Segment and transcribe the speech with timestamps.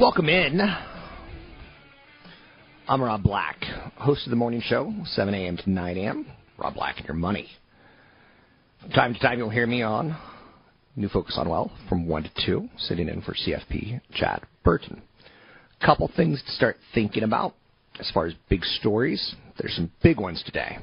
[0.00, 0.60] Welcome in.
[2.88, 3.62] I'm Rob Black,
[3.94, 5.56] host of the morning show, 7 a.m.
[5.56, 6.26] to 9 a.m.
[6.58, 7.48] Rob Black and your money.
[8.80, 10.16] From time to time, you'll hear me on
[10.96, 15.00] New Focus on Wealth from 1 to 2, sitting in for CFP Chad Burton.
[15.80, 17.54] Couple things to start thinking about
[18.00, 19.36] as far as big stories.
[19.60, 20.78] There's some big ones today.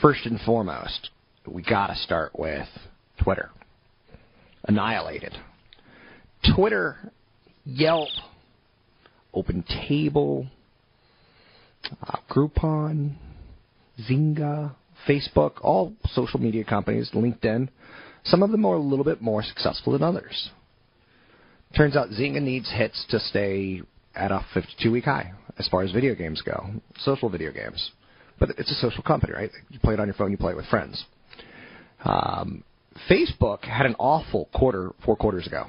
[0.00, 1.10] First and foremost,
[1.44, 2.68] we got to start with
[3.20, 3.50] Twitter.
[4.62, 5.36] Annihilated.
[6.54, 7.10] Twitter
[7.70, 8.08] Yelp,
[9.34, 10.46] Open Table,
[12.02, 13.14] uh, Groupon,
[14.08, 14.74] Zynga,
[15.08, 17.68] Facebook, all social media companies, LinkedIn.
[18.24, 20.50] Some of them are a little bit more successful than others.
[21.76, 23.82] Turns out Zynga needs hits to stay
[24.14, 27.90] at a 52 week high as far as video games go, social video games.
[28.38, 29.50] But it's a social company, right?
[29.68, 31.04] You play it on your phone, you play it with friends.
[32.04, 32.62] Um,
[33.10, 35.66] Facebook had an awful quarter four quarters ago.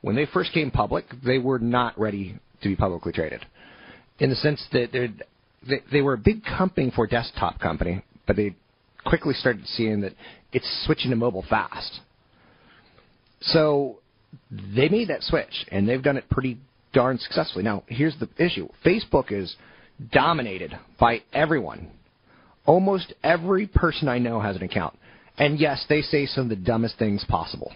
[0.00, 3.44] When they first came public, they were not ready to be publicly traded,
[4.18, 8.54] in the sense that they they were a big company for desktop company, but they
[9.04, 10.12] quickly started seeing that
[10.52, 12.00] it's switching to mobile fast.
[13.40, 13.98] So
[14.50, 16.58] they made that switch, and they've done it pretty
[16.92, 17.64] darn successfully.
[17.64, 19.54] Now, here's the issue: Facebook is
[20.12, 21.90] dominated by everyone.
[22.66, 24.96] Almost every person I know has an account.
[25.38, 27.72] And yes, they say some of the dumbest things possible.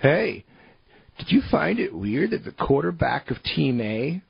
[0.00, 0.44] Hey,
[1.18, 4.22] did you find it weird that the quarterback of Team A,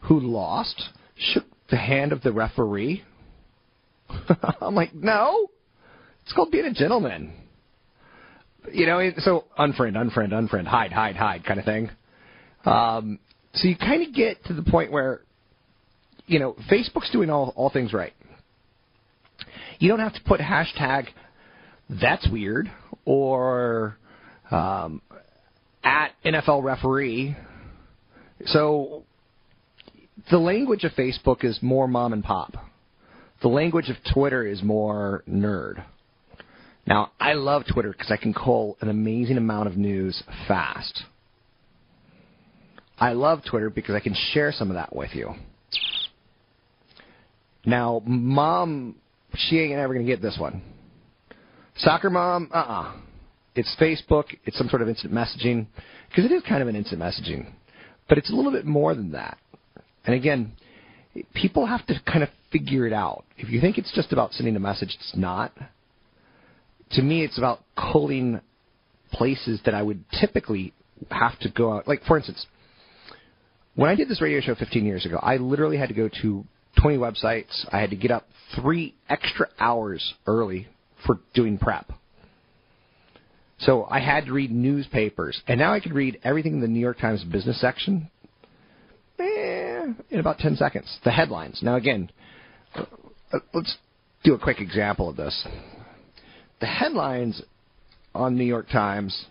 [0.00, 3.04] who lost, shook the hand of the referee?
[4.60, 5.48] I'm like, no.
[6.22, 7.32] It's called being a gentleman.
[8.72, 11.90] You know, so unfriend, unfriend, unfriend, hide, hide, hide kind of thing.
[12.64, 13.18] Um,
[13.54, 15.20] so you kind of get to the point where,
[16.26, 18.12] you know, Facebook's doing all, all things right.
[19.78, 21.06] You don't have to put hashtag
[21.88, 22.70] that's weird
[23.04, 23.96] or
[24.50, 25.00] um,
[25.86, 27.36] at NFL referee.
[28.46, 29.04] So
[30.30, 32.54] the language of Facebook is more mom and pop.
[33.40, 35.84] The language of Twitter is more nerd.
[36.86, 41.04] Now, I love Twitter because I can call an amazing amount of news fast.
[42.98, 45.34] I love Twitter because I can share some of that with you.
[47.64, 48.96] Now, mom,
[49.34, 50.62] she ain't ever going to get this one.
[51.76, 52.82] Soccer mom, uh uh-uh.
[52.82, 52.92] uh
[53.56, 55.66] it's Facebook, it's some sort of instant messaging,
[56.08, 57.52] because it is kind of an instant messaging,
[58.08, 59.38] but it's a little bit more than that.
[60.04, 60.52] And again,
[61.34, 63.24] people have to kind of figure it out.
[63.36, 65.52] If you think it's just about sending a message, it's not.
[66.92, 68.40] To me, it's about culling
[69.12, 70.72] places that I would typically
[71.10, 71.88] have to go out.
[71.88, 72.46] Like, for instance,
[73.74, 76.44] when I did this radio show 15 years ago, I literally had to go to
[76.80, 77.66] 20 websites.
[77.72, 80.68] I had to get up three extra hours early
[81.06, 81.92] for doing prep.
[83.58, 86.80] So I had to read newspapers, and now I can read everything in the New
[86.80, 88.10] York Times business section
[89.18, 90.98] eh, in about 10 seconds.
[91.04, 91.60] The headlines.
[91.62, 92.10] Now, again,
[92.74, 93.76] uh, let's
[94.24, 95.46] do a quick example of this.
[96.60, 97.40] The headlines
[98.14, 99.26] on New York Times,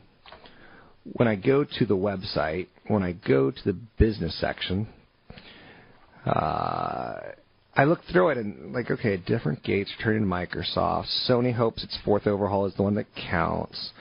[1.04, 4.88] when I go to the website, when I go to the business section,
[6.26, 7.20] uh,
[7.76, 11.08] I look through it and like, okay, different gates returning to Microsoft.
[11.30, 13.92] Sony hopes its fourth overhaul is the one that counts.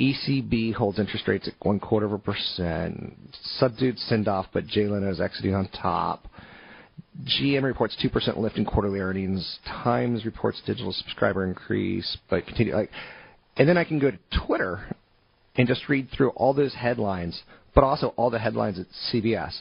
[0.00, 3.16] ECB holds interest rates at one quarter of a percent.
[3.58, 6.26] Subdued send off, but Jay Leno is exiting on top.
[7.24, 9.58] GM reports two percent lift in quarterly earnings.
[9.66, 12.90] Times reports digital subscriber increase, but continue like.
[13.56, 14.96] And then I can go to Twitter
[15.56, 17.42] and just read through all those headlines,
[17.74, 19.52] but also all the headlines at CBS,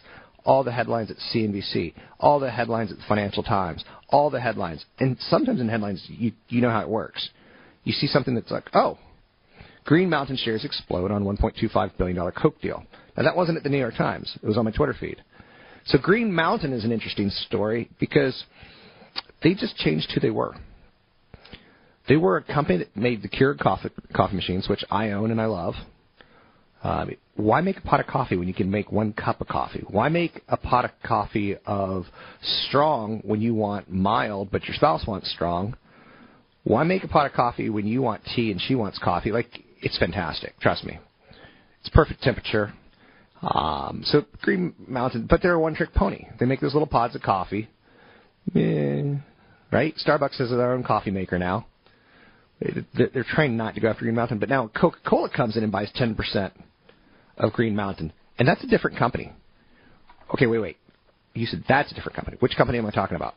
[0.45, 4.85] all the headlines at CNBC, all the headlines at the Financial Times, all the headlines.
[4.99, 7.29] And sometimes in headlines, you, you know how it works.
[7.83, 8.99] You see something that's like, oh,
[9.89, 12.83] Green Mountain shares explode on $1.25 billion Coke deal.
[13.17, 14.31] Now, that wasn't at the New York Times.
[14.39, 15.17] It was on my Twitter feed.
[15.87, 18.43] So Green Mountain is an interesting story because
[19.41, 20.53] they just changed who they were.
[22.07, 25.41] They were a company that made the Keurig coffee, coffee machines, which I own and
[25.41, 25.73] I love.
[26.83, 29.83] Uh, why make a pot of coffee when you can make one cup of coffee?
[29.87, 32.05] Why make a pot of coffee of
[32.67, 35.75] strong when you want mild, but your spouse wants strong?
[36.63, 39.31] Why make a pot of coffee when you want tea and she wants coffee?
[39.31, 39.47] Like,
[39.81, 40.59] it's fantastic.
[40.59, 40.99] Trust me.
[41.81, 42.73] It's perfect temperature.
[43.41, 46.25] Um, so Green Mountain, but they're a one-trick pony.
[46.39, 47.69] They make those little pods of coffee.
[49.71, 49.93] Right?
[50.05, 51.67] Starbucks has their own coffee maker now.
[52.59, 55.89] They're trying not to go after Green Mountain, but now Coca-Cola comes in and buys
[55.97, 56.51] 10%
[57.37, 59.31] of Green Mountain, and that's a different company.
[60.33, 60.77] Okay, wait, wait.
[61.33, 62.35] You said that's a different company.
[62.41, 63.35] Which company am I talking about?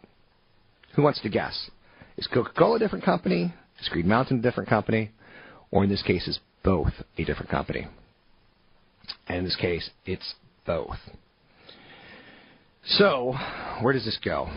[0.97, 1.71] Who wants to guess?
[2.17, 3.55] Is Coca-Cola a different company?
[3.81, 5.13] Is Green Mountain a different company?
[5.73, 7.89] Or in this case, is both a different company?
[9.27, 10.35] And in this case, it's
[10.65, 10.97] both.
[12.85, 13.35] So,
[13.81, 14.49] where does this go?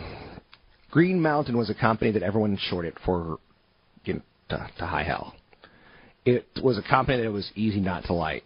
[0.90, 3.38] Green Mountain was a company that everyone shorted for
[4.14, 4.20] know,
[4.50, 5.34] to, to high hell.
[6.24, 8.44] It was a company that it was easy not to like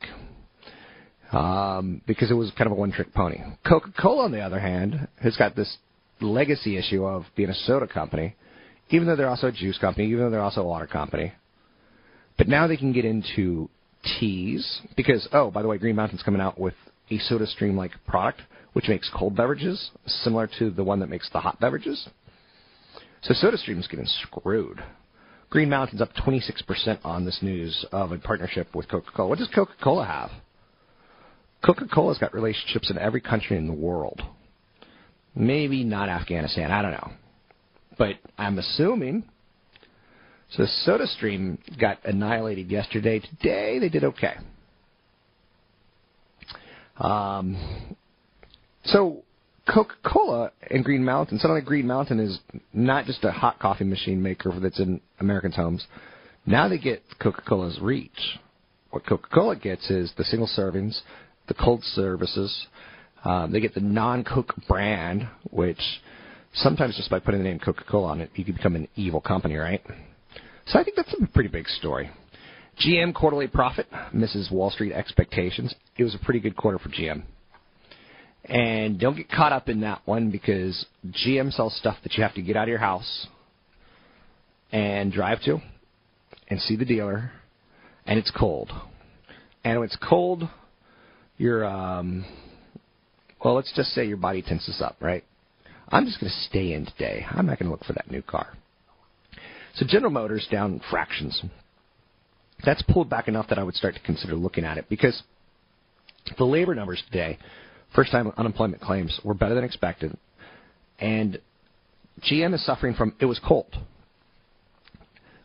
[1.33, 3.39] um, because it was kind of a one-trick pony.
[3.67, 5.79] Coca-Cola, on the other hand, has got this
[6.21, 8.35] legacy issue of being a soda company,
[8.91, 11.33] even though they're also a juice company, even though they're also a water company.
[12.41, 13.69] But now they can get into
[14.19, 16.73] teas because, oh, by the way, Green Mountain's coming out with
[17.11, 18.41] a Soda Stream like product
[18.73, 22.09] which makes cold beverages similar to the one that makes the hot beverages.
[23.21, 24.83] So Soda Stream's getting screwed.
[25.51, 29.29] Green Mountain's up 26% on this news of a partnership with Coca-Cola.
[29.29, 30.31] What does Coca-Cola have?
[31.63, 34.23] Coca-Cola's got relationships in every country in the world.
[35.35, 37.11] Maybe not Afghanistan, I don't know.
[37.99, 39.25] But I'm assuming.
[40.53, 43.21] So SodaStream got annihilated yesterday.
[43.21, 44.35] Today they did okay.
[46.97, 47.97] Um,
[48.85, 49.23] so
[49.73, 52.41] Coca-Cola and Green Mountain, suddenly Green Mountain is
[52.73, 55.87] not just a hot coffee machine maker that's in Americans' homes.
[56.47, 58.39] Now they get Coca-Cola's reach.
[58.91, 61.01] What Coca-Cola gets is the single servings,
[61.47, 62.67] the cold services.
[63.25, 65.81] Um, they get the non-Coke brand, which
[66.55, 69.55] sometimes just by putting the name Coca-Cola on it, you can become an evil company,
[69.55, 69.83] right?
[70.71, 72.11] So I think that's a pretty big story.
[72.81, 75.75] GM quarterly profit misses Wall Street expectations.
[75.97, 77.25] It was a pretty good quarter for GM.
[78.45, 80.87] And don't get caught up in that one because
[81.27, 83.27] GM sells stuff that you have to get out of your house
[84.71, 85.59] and drive to
[86.47, 87.33] and see the dealer,
[88.07, 88.71] and it's cold.
[89.65, 90.45] And when it's cold,
[91.37, 92.25] your um,
[93.45, 95.25] well, let's just say your body tenses up, right?
[95.89, 97.27] I'm just going to stay in today.
[97.29, 98.57] I'm not going to look for that new car.
[99.75, 101.43] So General Motors down fractions.
[102.65, 105.23] That's pulled back enough that I would start to consider looking at it because
[106.37, 107.39] the labor numbers today,
[107.95, 110.17] first time unemployment claims, were better than expected.
[110.99, 111.41] And
[112.31, 113.75] GM is suffering from it was cold.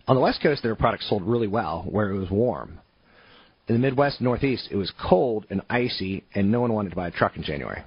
[0.08, 2.80] On the West Coast, their products sold really well where it was warm.
[3.68, 7.08] In the Midwest, Northeast, it was cold and icy, and no one wanted to buy
[7.08, 7.82] a truck in January.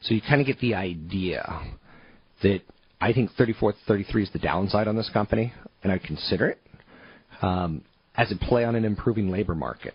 [0.00, 1.44] So you kind of get the idea
[2.42, 2.60] that
[3.00, 6.60] I think 34 33 is the downside on this company, and I consider it
[7.42, 7.82] um,
[8.16, 9.94] as a play on an improving labor market,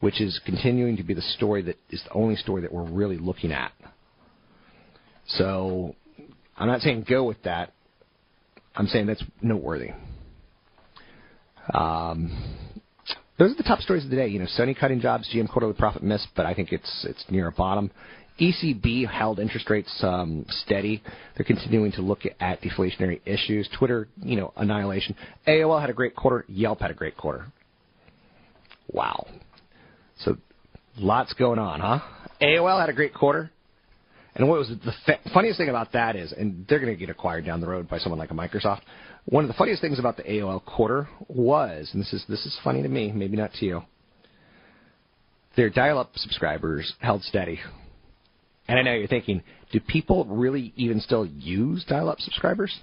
[0.00, 3.18] which is continuing to be the story that is the only story that we're really
[3.18, 3.72] looking at.
[5.26, 5.94] So
[6.56, 7.72] I'm not saying go with that.
[8.74, 9.90] I'm saying that's noteworthy.
[11.72, 12.72] Um,
[13.38, 14.28] those are the top stories of the day.
[14.28, 17.48] You know, Sony cutting jobs, GM quarterly profit miss, but I think it's it's near
[17.48, 17.90] a bottom.
[18.40, 21.02] ECB held interest rates um, steady.
[21.36, 23.68] They're continuing to look at deflationary issues.
[23.78, 25.14] Twitter, you know, annihilation.
[25.46, 26.44] AOL had a great quarter.
[26.48, 27.46] Yelp had a great quarter.
[28.88, 29.26] Wow.
[30.18, 30.36] So
[30.96, 32.00] lots going on, huh?
[32.40, 33.50] AOL had a great quarter.
[34.34, 37.10] And what was the fa- funniest thing about that is, and they're going to get
[37.10, 38.80] acquired down the road by someone like a Microsoft.
[39.26, 42.58] One of the funniest things about the AOL quarter was, and this is this is
[42.64, 43.82] funny to me, maybe not to you.
[45.54, 47.60] Their dial-up subscribers held steady.
[48.68, 49.42] And I know you're thinking,
[49.72, 52.80] do people really even still use dial-up subscribers?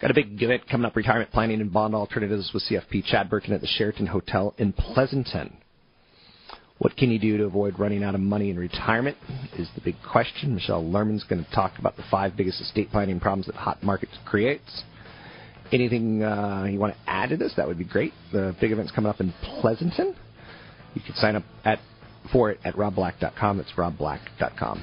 [0.00, 3.52] Got a big event coming up, retirement planning and bond alternatives with CFP Chad Burton
[3.52, 5.56] at the Sheraton Hotel in Pleasanton.
[6.78, 9.16] What can you do to avoid running out of money in retirement
[9.56, 10.56] is the big question.
[10.56, 14.08] Michelle Lerman's going to talk about the five biggest estate planning problems that hot market
[14.24, 14.82] creates.
[15.70, 18.12] Anything uh, you want to add to this, that would be great.
[18.32, 20.16] The big event's coming up in Pleasanton.
[20.94, 21.78] You can sign up at
[22.30, 23.60] for it at robblack.com.
[23.60, 24.82] It's robblack.com.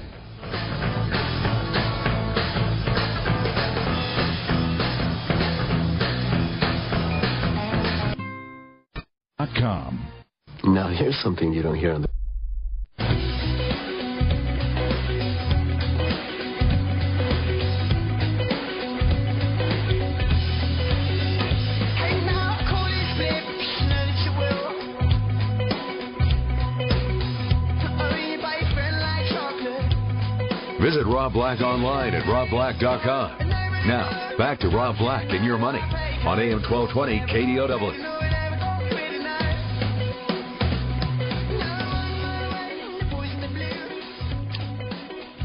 [9.58, 10.06] .com.
[10.64, 12.09] Now, here's something you don't hear on the
[31.30, 33.38] Rob Black online at robblack.com.
[33.86, 37.92] Now, back to Rob Black and your money on AM 1220 KDOW.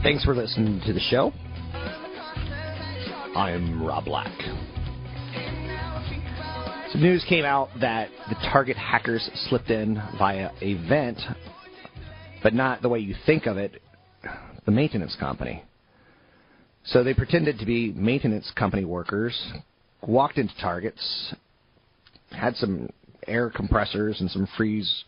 [0.01, 1.32] Thanks for listening to the show.
[3.36, 4.34] I am Rob Black.
[6.94, 11.20] Some news came out that the Target hackers slipped in via a vent,
[12.42, 13.80] but not the way you think of it
[14.65, 15.63] the maintenance company.
[16.86, 19.36] So they pretended to be maintenance company workers,
[20.06, 21.34] walked into Targets,
[22.32, 22.89] had some
[23.27, 25.04] air compressors and some freeze,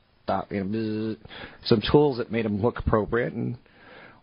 [0.50, 1.16] you know,
[1.66, 3.58] some tools that made them look appropriate, and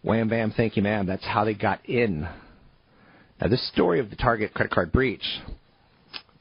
[0.03, 1.07] wham bam, thank you, ma'am.
[1.07, 2.29] That's how they got in.
[3.41, 5.25] Now, this story of the Target credit card breach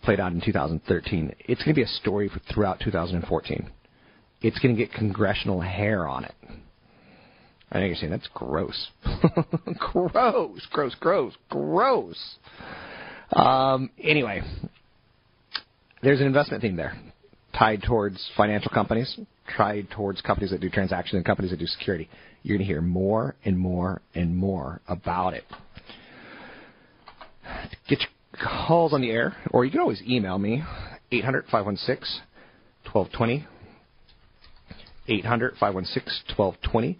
[0.04, 1.36] played out in 2013.
[1.40, 3.70] It's going to be a story for throughout 2014.
[4.42, 6.36] It's going to get congressional hair on it.
[7.74, 8.90] I know you're saying that's gross.
[9.80, 12.36] gross, gross, gross, gross.
[13.32, 14.44] Um, anyway,
[16.04, 16.96] there's an investment theme there
[17.58, 19.20] tied towards financial companies,
[19.58, 22.08] tied towards companies that do transactions and companies that do security.
[22.44, 25.44] You're going to hear more and more and more about it.
[27.90, 30.64] Get your calls on the air, or you can always email me,
[31.12, 32.22] 800 516
[32.92, 33.48] 1220.
[35.08, 37.00] 800 516 1220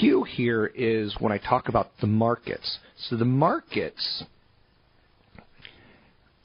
[0.00, 2.78] cue here is when I talk about the markets.
[3.08, 4.24] So the markets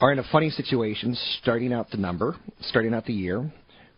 [0.00, 3.52] are in a funny situation starting out the number, starting out the year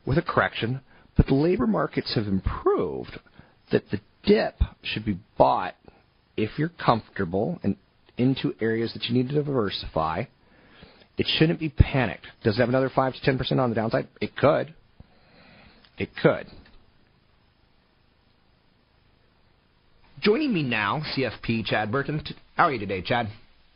[0.06, 0.80] with a correction,
[1.16, 3.18] but the labor markets have improved
[3.70, 5.74] that the dip should be bought
[6.36, 7.76] if you're comfortable and
[8.16, 10.24] into areas that you need to diversify.
[11.18, 12.26] It shouldn't be panicked.
[12.44, 14.08] Does it have another 5 to 10% on the downside?
[14.20, 14.74] It could.
[15.98, 16.46] It could.
[20.20, 22.22] Joining me now, CFP Chad Burton.
[22.54, 23.28] How are you today, Chad?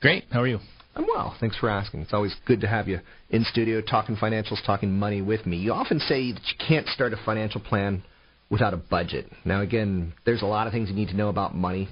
[0.03, 0.25] Great.
[0.31, 0.59] How are you?
[0.95, 1.35] I'm well.
[1.41, 2.03] Thanks for asking.
[2.03, 5.57] It's always good to have you in studio talking financials, talking money with me.
[5.57, 8.03] You often say that you can't start a financial plan
[8.51, 9.31] without a budget.
[9.47, 11.89] Now, again, there's a lot of things you need to know about money.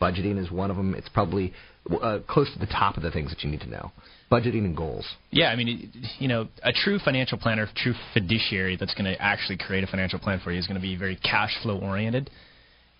[0.00, 0.94] Budgeting is one of them.
[0.94, 1.52] It's probably
[1.90, 3.92] uh, close to the top of the things that you need to know.
[4.30, 5.06] Budgeting and goals.
[5.30, 9.58] Yeah, I mean, you know, a true financial planner, true fiduciary that's going to actually
[9.58, 12.30] create a financial plan for you is going to be very cash flow oriented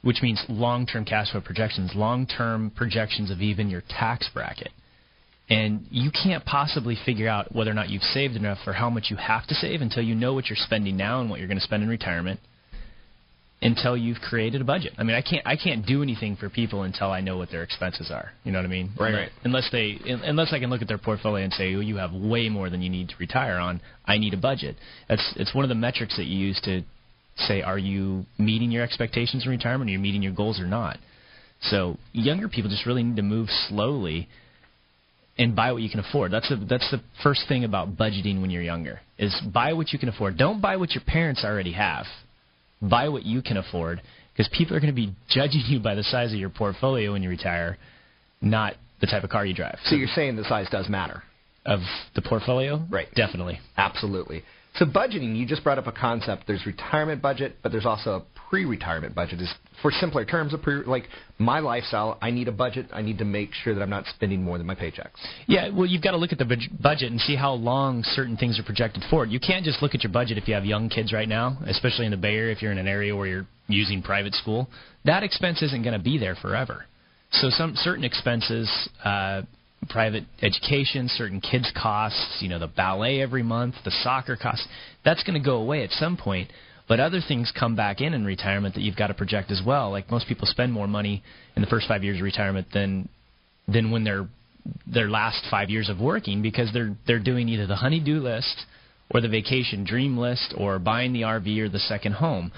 [0.03, 4.71] which means long-term cash flow projections, long-term projections of even your tax bracket.
[5.49, 9.07] And you can't possibly figure out whether or not you've saved enough or how much
[9.11, 11.59] you have to save until you know what you're spending now and what you're going
[11.59, 12.41] to spend in retirement
[13.63, 14.93] until you've created a budget.
[14.99, 17.63] I mean, I can't I can't do anything for people until I know what their
[17.63, 18.33] expenses are.
[18.45, 18.91] You know what I mean?
[18.99, 19.15] Right.
[19.15, 19.29] right.
[19.45, 22.49] Unless they unless I can look at their portfolio and say, "Oh, you have way
[22.49, 23.81] more than you need to retire on.
[24.05, 24.77] I need a budget."
[25.09, 26.83] That's it's one of the metrics that you use to
[27.37, 29.89] say, are you meeting your expectations in retirement?
[29.89, 30.99] Are you meeting your goals or not?
[31.63, 34.29] So younger people just really need to move slowly
[35.39, 36.33] and buy what you can afford.
[36.33, 39.99] That's the that's the first thing about budgeting when you're younger is buy what you
[39.99, 40.37] can afford.
[40.37, 42.07] Don't buy what your parents already have.
[42.81, 46.03] Buy what you can afford because people are going to be judging you by the
[46.03, 47.79] size of your portfolio when you retire,
[48.41, 49.79] not the type of car you drive.
[49.85, 51.23] So you're saying the size does matter
[51.65, 51.81] of
[52.15, 52.85] the portfolio?
[52.91, 53.09] Right.
[53.15, 53.61] Definitely.
[53.77, 54.43] Absolutely.
[54.77, 56.45] So budgeting, you just brought up a concept.
[56.47, 59.41] There's retirement budget, but there's also a pre-retirement budget.
[59.41, 59.53] Is
[59.83, 61.05] for simpler terms, a pre like
[61.39, 62.17] my lifestyle.
[62.23, 62.87] I need a budget.
[62.93, 65.11] I need to make sure that I'm not spending more than my paychecks.
[65.47, 68.59] Yeah, well, you've got to look at the budget and see how long certain things
[68.59, 69.27] are projected for.
[69.27, 72.07] You can't just look at your budget if you have young kids right now, especially
[72.07, 72.53] in the Bay Area.
[72.53, 74.69] If you're in an area where you're using private school,
[75.05, 76.87] that expense isn't going to be there forever.
[77.33, 78.71] So some certain expenses.
[79.05, 79.43] Uh,
[79.89, 84.67] private education, certain kids' costs, you know, the ballet every month, the soccer costs,
[85.05, 86.51] that's going to go away at some point.
[86.89, 89.91] But other things come back in in retirement that you've got to project as well.
[89.91, 91.23] Like most people spend more money
[91.57, 93.09] in the first five years of retirement than
[93.69, 94.29] than when they're
[94.87, 98.67] their last five years of working because they're they're doing either the honeydew list
[99.11, 102.53] or the vacation dream list or buying the RV or the second home.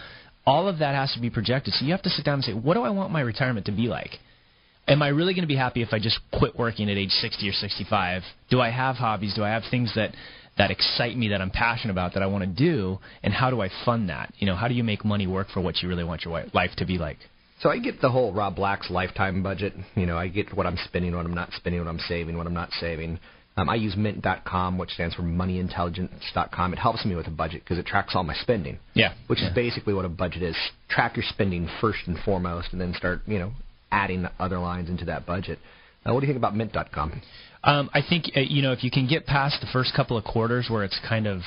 [0.46, 1.74] All of that has to be projected.
[1.74, 3.72] So you have to sit down and say, what do I want my retirement to
[3.72, 4.18] be like?
[4.88, 7.48] Am I really going to be happy if I just quit working at age 60
[7.48, 8.22] or 65?
[8.50, 9.34] Do I have hobbies?
[9.34, 10.14] Do I have things that
[10.56, 12.98] that excite me that I'm passionate about that I want to do?
[13.22, 14.32] And how do I fund that?
[14.38, 16.70] You know, how do you make money work for what you really want your life
[16.76, 17.18] to be like?
[17.60, 19.72] So I get the whole Rob Black's lifetime budget.
[19.96, 22.46] You know, I get what I'm spending, what I'm not spending, what I'm saving, what
[22.46, 23.18] I'm not saving.
[23.56, 26.72] Um, I use Mint.com, which stands for MoneyIntelligence.com.
[26.72, 28.78] It helps me with a budget because it tracks all my spending.
[28.94, 29.14] Yeah.
[29.28, 29.48] Which yeah.
[29.48, 30.56] is basically what a budget is.
[30.88, 33.52] Track your spending first and foremost, and then start, you know,
[33.94, 35.58] adding other lines into that budget.
[36.04, 37.22] Uh, what do you think about Mint.com?
[37.62, 40.24] Um, I think uh, you know if you can get past the first couple of
[40.24, 41.40] quarters where it's kind of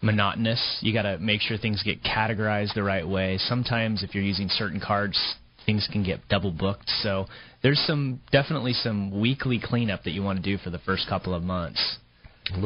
[0.00, 3.38] monotonous, you got to make sure things get categorized the right way.
[3.38, 5.18] Sometimes if you're using certain cards,
[5.66, 6.88] things can get double booked.
[7.02, 7.26] So
[7.62, 11.34] there's some definitely some weekly cleanup that you want to do for the first couple
[11.34, 11.98] of months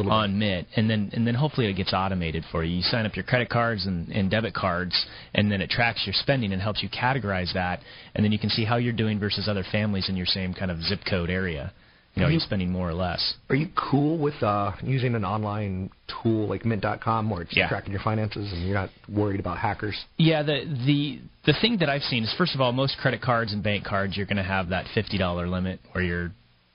[0.09, 2.77] on Mint, and then and then hopefully it gets automated for you.
[2.77, 4.95] You sign up your credit cards and, and debit cards,
[5.35, 7.81] and then it tracks your spending and helps you categorize that,
[8.15, 10.71] and then you can see how you're doing versus other families in your same kind
[10.71, 11.73] of zip code area.
[12.15, 13.35] You know, are you are spending more or less?
[13.49, 15.89] Are you cool with uh, using an online
[16.23, 17.69] tool like Mint.com where it's Yeah.
[17.71, 19.97] tracking your finances and you're not worried about hackers?
[20.19, 23.55] Yeah, the the the thing that I've seen is first of all, most credit cards
[23.55, 26.33] and bank cards you're going to have that fifty dollar limit where you're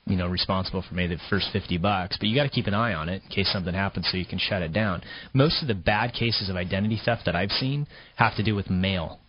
[0.08, 2.74] you know responsible for maybe the first fifty bucks, but you got to keep an
[2.74, 5.02] eye on it in case something happens so you can shut it down.
[5.32, 7.86] Most of the bad cases of identity theft that I've seen
[8.16, 9.20] have to do with mail.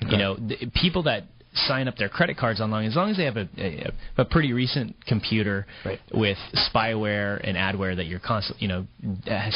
[0.00, 3.24] You know, the, people that sign up their credit cards online, as long as they
[3.24, 5.98] have a, a, a pretty recent computer Right.
[6.12, 6.36] with
[6.70, 8.86] spyware and adware that you're constantly, you know,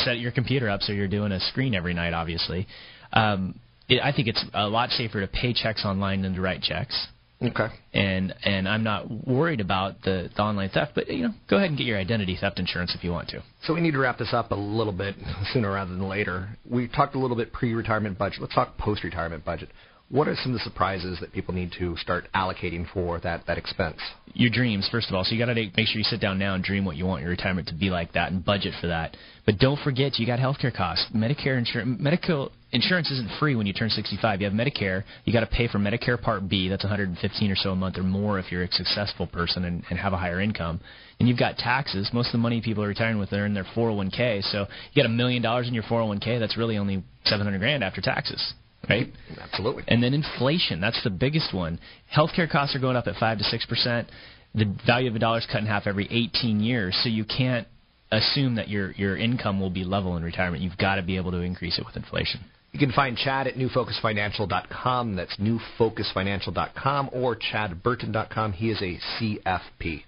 [0.04, 2.66] set your computer up so you're doing a screen every night, obviously.
[3.12, 6.62] Um, it, I think it's a lot safer to pay checks online than to write
[6.62, 7.08] checks.
[7.42, 7.68] Okay.
[7.94, 11.70] And and I'm not worried about the, the online theft, but you know, go ahead
[11.70, 13.42] and get your identity theft insurance if you want to.
[13.62, 15.14] So we need to wrap this up a little bit
[15.52, 16.58] sooner rather than later.
[16.68, 18.42] We talked a little bit pre-retirement budget.
[18.42, 19.70] Let's talk post-retirement budget.
[20.10, 23.58] What are some of the surprises that people need to start allocating for that, that
[23.58, 23.98] expense?
[24.34, 25.24] your dreams first of all.
[25.24, 27.22] So you got to make sure you sit down now and dream what you want
[27.22, 29.16] your retirement to be like that and budget for that.
[29.46, 31.06] But don't forget you got healthcare costs.
[31.14, 34.40] Medicare insurance medical insurance isn't free when you turn 65.
[34.40, 35.02] You have Medicare.
[35.24, 36.68] You got to pay for Medicare Part B.
[36.68, 39.98] That's 115 or so a month or more if you're a successful person and, and
[39.98, 40.80] have a higher income.
[41.18, 42.10] And you've got taxes.
[42.12, 44.42] Most of the money people are retiring with are in their 401k.
[44.50, 46.38] So you got a million dollars in your 401k.
[46.38, 48.54] That's really only 700 grand after taxes,
[48.88, 49.12] right?
[49.40, 49.84] Absolutely.
[49.88, 51.78] And then inflation, that's the biggest one.
[52.14, 54.06] Healthcare costs are going up at 5 to 6%.
[54.54, 57.68] The value of a dollar is cut in half every 18 years, so you can't
[58.10, 60.62] assume that your, your income will be level in retirement.
[60.62, 62.40] You've got to be able to increase it with inflation.
[62.72, 65.16] You can find Chad at newfocusfinancial.com.
[65.16, 68.52] That's newfocusfinancial.com or chadburton.com.
[68.52, 70.04] He is a CFP.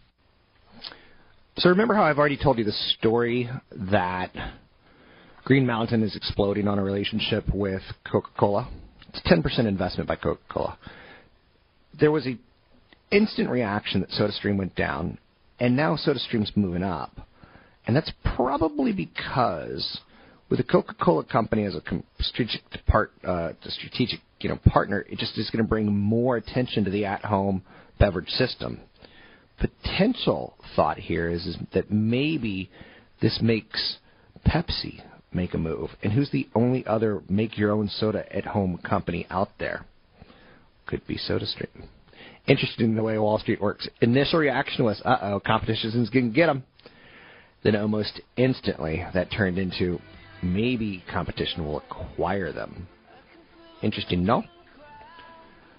[1.59, 3.51] So remember how I've already told you the story
[3.91, 4.31] that
[5.45, 8.69] Green Mountain is exploding on a relationship with Coca-Cola?
[9.09, 10.79] It's a 10% investment by Coca-Cola.
[11.99, 12.39] There was a
[13.11, 15.19] instant reaction that SodaStream went down,
[15.59, 17.11] and now SodaStream's moving up.
[17.87, 20.01] And that's probably because
[20.49, 21.83] with the Coca-Cola company as a
[22.21, 26.85] strategic part, uh, strategic you know partner, it just is going to bring more attention
[26.85, 27.63] to the at-home
[27.99, 28.79] beverage system.
[29.59, 32.71] Potential thought here is, is that maybe
[33.21, 33.97] this makes
[34.47, 35.01] Pepsi
[35.35, 35.91] make a move.
[36.03, 39.85] And who's the only other make your own soda at home company out there?
[40.87, 41.87] Could be SodaStream.
[42.47, 43.89] Interesting in the way Wall Street works.
[44.01, 46.65] Initial reaction was, uh oh, competition's going to get them.
[47.63, 50.01] Then almost instantly, that turned into
[50.43, 52.89] maybe competition will acquire them.
[53.83, 54.43] Interesting, no?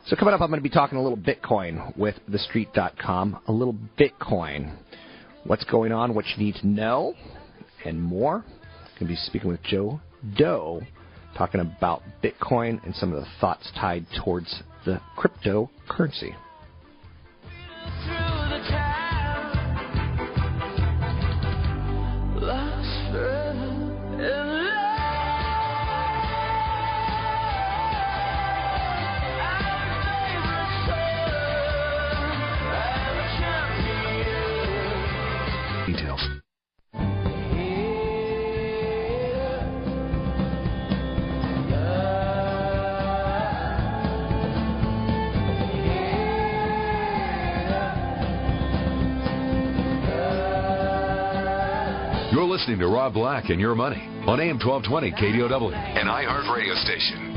[0.08, 3.40] So coming up, I'm going to be talking a little Bitcoin with TheStreet.com.
[3.48, 4.76] A little Bitcoin.
[5.46, 7.14] What's going on, what you need to know,
[7.86, 8.46] and more.
[9.00, 10.00] Going to be speaking with Joe
[10.38, 10.82] Doe,
[11.38, 16.36] talking about Bitcoin and some of the thoughts tied towards the cryptocurrency.
[52.54, 57.34] Listening to Rob Black and Your Money on AM 1220 KDOW, an iHeart radio station.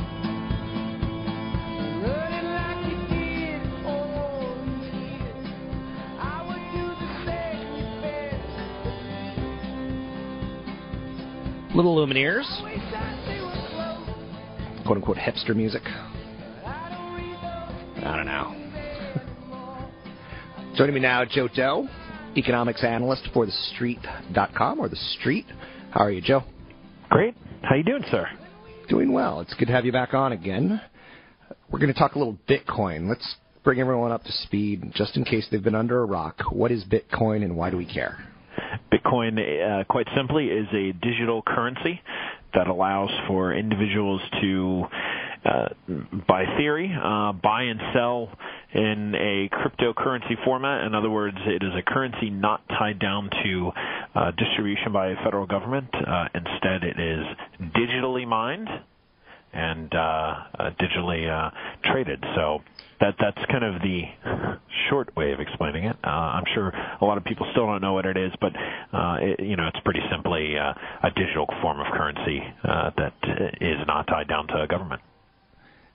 [11.74, 12.44] Little Lumineers.
[14.84, 15.82] Quote unquote hipster music.
[16.66, 18.54] I don't know.
[20.76, 21.88] Joining me now, Joe Doe,
[22.36, 25.46] economics analyst for TheStreet.com or The Street.
[25.90, 26.44] How are you, Joe?
[27.08, 27.34] Great.
[27.62, 28.28] How you doing, sir?
[28.88, 29.40] Doing well.
[29.40, 30.80] It's good to have you back on again.
[31.70, 33.08] We're going to talk a little Bitcoin.
[33.08, 36.42] Let's bring everyone up to speed just in case they've been under a rock.
[36.50, 38.18] What is Bitcoin and why do we care?
[38.92, 42.00] Bitcoin, uh, quite simply, is a digital currency
[42.54, 44.84] that allows for individuals to,
[45.46, 45.68] uh,
[46.26, 48.28] by theory, uh, buy and sell
[48.74, 50.84] in a cryptocurrency format.
[50.84, 53.70] In other words, it is a currency not tied down to
[54.14, 55.88] uh, distribution by a federal government.
[55.94, 57.24] Uh, instead, it is
[57.74, 58.68] digitally mined
[59.52, 61.52] and uh, uh, digitally
[61.84, 62.22] traded.
[62.34, 62.60] So
[63.00, 64.02] that that's kind of the
[64.90, 65.96] short way of explaining it.
[66.04, 66.68] Uh, I'm sure
[67.00, 69.68] a lot of people still don't know what it is, but uh, it, you know
[69.68, 73.14] it's pretty simply uh, a digital form of currency that
[73.60, 75.00] is not tied down to a government.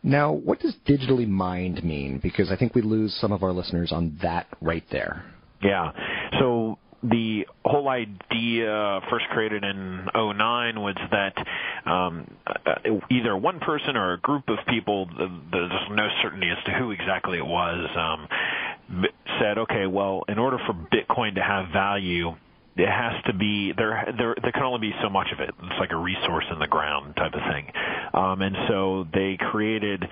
[0.04, 2.20] Now, what does digitally mined mean?
[2.22, 5.24] Because I think we lose some of our listeners on that right there.
[5.62, 5.92] Yeah.
[6.40, 12.76] So the whole idea first created in 09 was that um, uh,
[13.10, 15.08] either one person or a group of people,
[15.52, 19.08] there's no certainty as to who exactly it was, um,
[19.40, 22.36] said, okay, well, in order for Bitcoin to have value,
[22.77, 25.79] it has to be there there there can only be so much of it it's
[25.79, 27.71] like a resource in the ground type of thing
[28.13, 30.03] um and so they created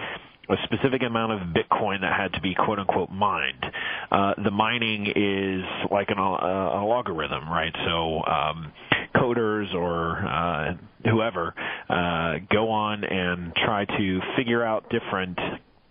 [0.50, 3.64] a specific amount of Bitcoin that had to be quote unquote mined.
[4.12, 7.72] Uh, the mining is like an, uh, a logarithm, right?
[7.86, 8.74] So um,
[9.16, 10.74] coders or uh,
[11.10, 11.54] whoever
[11.90, 15.38] uh, go on and try to figure out different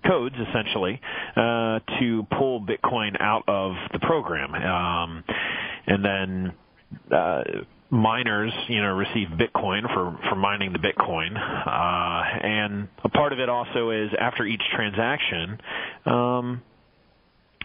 [0.06, 1.00] codes essentially
[1.36, 5.24] uh, to pull Bitcoin out of the program, um,
[5.88, 6.52] and then
[7.10, 7.42] uh,
[7.90, 11.34] miners, you know, receive Bitcoin for, for mining the Bitcoin.
[11.36, 15.58] Uh, and a part of it also is after each transaction,
[16.04, 16.62] um,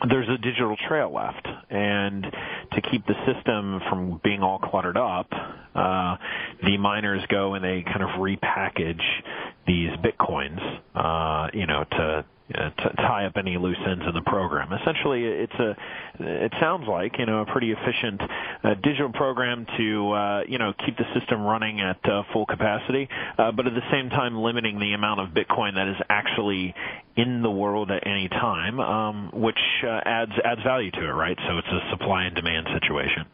[0.09, 1.45] there's a digital trail left.
[1.69, 2.25] And
[2.71, 5.27] to keep the system from being all cluttered up,
[5.75, 6.15] uh,
[6.63, 9.03] the miners go and they kind of repackage
[9.67, 14.21] these bitcoins, uh, you know, to uh, to tie up any loose ends in the
[14.21, 14.73] program.
[14.73, 15.75] Essentially, it's a
[16.19, 18.21] it sounds like you know a pretty efficient
[18.63, 23.08] uh, digital program to uh, you know keep the system running at uh, full capacity,
[23.38, 26.75] uh, but at the same time limiting the amount of Bitcoin that is actually
[27.15, 31.38] in the world at any time, um, which uh, adds adds value to it, right?
[31.47, 33.25] So it's a supply and demand situation.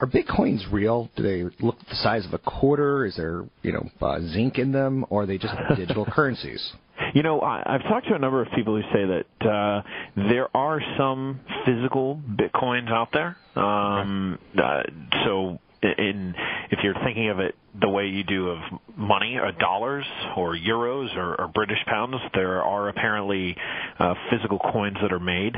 [0.00, 1.08] Are bitcoins real?
[1.16, 3.06] Do they look the size of a quarter?
[3.06, 6.72] Is there, you know, uh, zinc in them, or are they just digital currencies?
[7.14, 9.82] You know, I, I've talked to a number of people who say that uh,
[10.30, 13.36] there are some physical bitcoins out there.
[13.56, 14.82] Um, uh,
[15.24, 16.34] so, in
[16.70, 18.58] if you're thinking of it the way you do of
[18.96, 20.04] money, or dollars,
[20.36, 23.56] or euros, or, or British pounds, there are apparently
[23.98, 25.54] uh, physical coins that are made.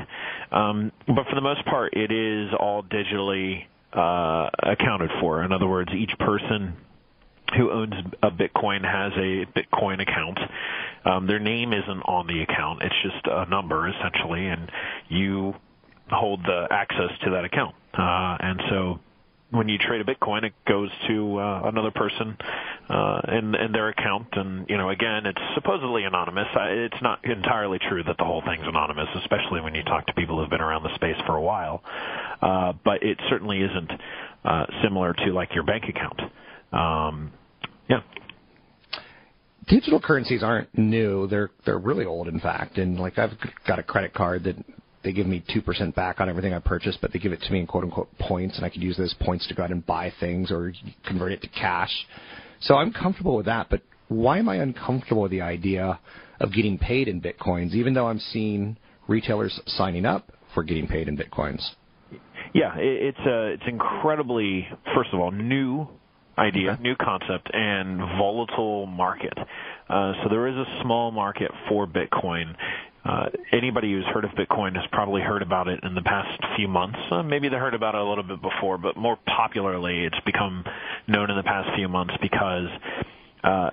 [0.51, 5.43] Um, but for the most part, it is all digitally uh, accounted for.
[5.43, 6.75] In other words, each person
[7.57, 10.39] who owns a Bitcoin has a Bitcoin account.
[11.07, 14.71] Um, their name isn't on the account; it's just a number essentially, and
[15.09, 15.55] you
[16.11, 17.75] hold the access to that account.
[17.97, 19.01] Uh, and so
[19.51, 22.37] when you trade a Bitcoin, it goes to uh, another person
[22.89, 26.47] uh, in, in their account, and you know, again, it's supposedly anonymous.
[26.55, 30.41] It's not entirely true that the whole thing's anonymous, especially when you talk to people
[30.41, 31.83] who've been around the space for a while.
[32.43, 33.91] Uh, but it certainly isn't
[34.45, 36.21] uh, similar to like your bank account.
[36.73, 37.33] Um,
[37.89, 38.01] yeah.
[39.69, 42.79] Digital currencies aren't new; they're they're really old, in fact.
[42.79, 43.33] And like I've
[43.67, 44.57] got a credit card that
[45.03, 47.61] they give me 2% back on everything I purchase, but they give it to me
[47.61, 50.13] in quote unquote points, and I could use those points to go out and buy
[50.19, 50.73] things or
[51.07, 51.93] convert it to cash.
[52.61, 55.99] So I'm comfortable with that, but why am I uncomfortable with the idea
[56.41, 58.77] of getting paid in bitcoins, even though I'm seeing
[59.09, 61.63] retailers signing up for getting paid in bitcoins?
[62.55, 65.87] Yeah, it's a it's incredibly first of all new
[66.39, 66.83] idea, okay.
[66.83, 69.37] new concept, and volatile market.
[69.89, 72.55] Uh, so there is a small market for Bitcoin.
[73.05, 76.67] Uh, anybody who's heard of Bitcoin has probably heard about it in the past few
[76.67, 76.99] months.
[77.11, 80.65] Uh, maybe they heard about it a little bit before, but more popularly, it's become
[81.07, 82.69] known in the past few months because
[83.45, 83.71] uh,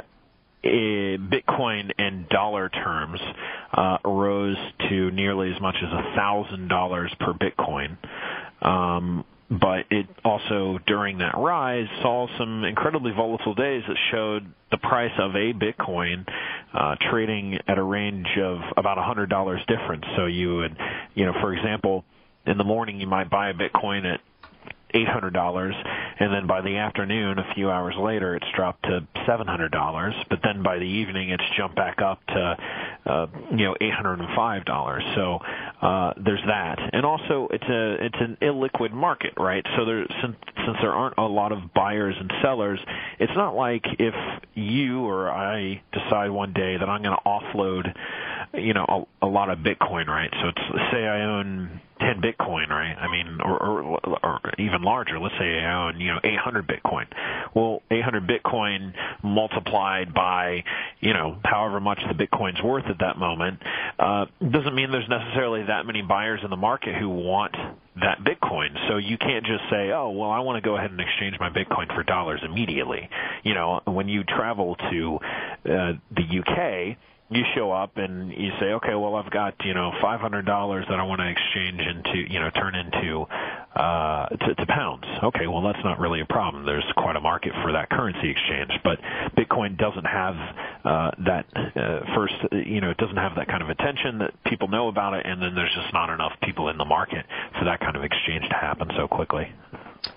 [0.63, 3.19] Bitcoin in dollar terms
[3.73, 7.97] uh, rose to nearly as much as a thousand dollars per Bitcoin.
[8.62, 9.26] Um,
[9.59, 15.11] but it also during that rise saw some incredibly volatile days that showed the price
[15.19, 16.25] of a Bitcoin
[16.73, 20.03] uh, trading at a range of about a hundred dollars difference.
[20.15, 20.77] So you would,
[21.13, 22.03] you know, for example,
[22.45, 24.19] in the morning you might buy a Bitcoin at
[24.93, 25.73] $800
[26.19, 30.63] and then by the afternoon a few hours later it's dropped to $700 but then
[30.63, 32.58] by the evening it's jumped back up to
[33.06, 35.39] uh, you know $805 so
[35.82, 36.79] uh, there's that.
[36.93, 39.65] And also it's a it's an illiquid market right?
[39.77, 42.79] So there since since there aren't a lot of buyers and sellers
[43.19, 44.13] it's not like if
[44.53, 47.93] you or I decide one day that I'm going to offload
[48.53, 50.29] you know a, a lot of Bitcoin, right?
[50.41, 52.95] So it's say I own 10 Bitcoin, right?
[52.97, 55.19] I mean, or, or, or even larger.
[55.19, 57.06] Let's say I own, you know, 800 Bitcoin.
[57.53, 60.63] Well, 800 Bitcoin multiplied by,
[60.99, 63.60] you know, however much the Bitcoin's worth at that moment,
[63.99, 67.56] uh, doesn't mean there's necessarily that many buyers in the market who want
[67.95, 68.69] that Bitcoin.
[68.88, 71.49] So you can't just say, oh, well, I want to go ahead and exchange my
[71.49, 73.10] Bitcoin for dollars immediately.
[73.43, 75.19] You know, when you travel to
[75.65, 76.97] uh, the UK,
[77.35, 80.85] you show up and you say, okay, well, I've got you know five hundred dollars
[80.89, 83.25] that I want to exchange into you know turn into
[83.75, 85.05] uh, to, to pounds.
[85.23, 86.65] Okay, well, that's not really a problem.
[86.65, 88.99] There's quite a market for that currency exchange, but
[89.37, 90.35] Bitcoin doesn't have
[90.85, 92.33] uh, that uh, first.
[92.51, 95.41] You know, it doesn't have that kind of attention that people know about it, and
[95.41, 97.25] then there's just not enough people in the market
[97.59, 99.47] for that kind of exchange to happen so quickly.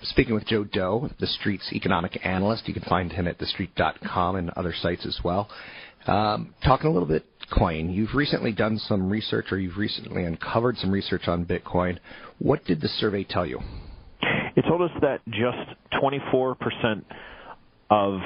[0.02, 4.50] Speaking with Joe Doe, the Street's economic analyst, you can find him at thestreet.com and
[4.50, 5.48] other sites as well.
[6.06, 10.76] Um, talking a little bit Bitcoin, you've recently done some research or you've recently uncovered
[10.78, 11.98] some research on Bitcoin.
[12.38, 13.60] What did the survey tell you?
[14.56, 17.04] It told us that just 24%
[17.90, 18.20] of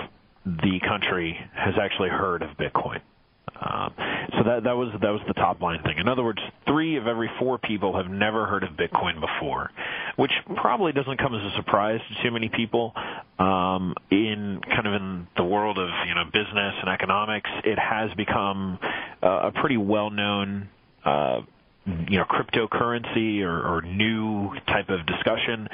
[0.47, 3.01] the country has actually heard of Bitcoin.
[3.61, 3.93] Um,
[4.39, 5.99] so that that was that was the top line thing.
[5.99, 9.71] In other words, three of every four people have never heard of Bitcoin before,
[10.21, 12.93] which probably doesn't come as a surprise to too many people.
[13.39, 18.13] Um, in kind of in the world of you know business and economics, it has
[18.19, 18.79] become
[19.23, 20.69] uh, a pretty well known.
[21.03, 21.41] Uh,
[21.87, 25.67] you know cryptocurrency or, or new type of discussion,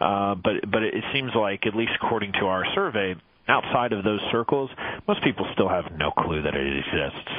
[0.00, 3.14] uh, but but it seems like at least according to our survey,
[3.50, 4.70] outside of those circles,
[5.08, 7.30] most people still have no clue that it exists.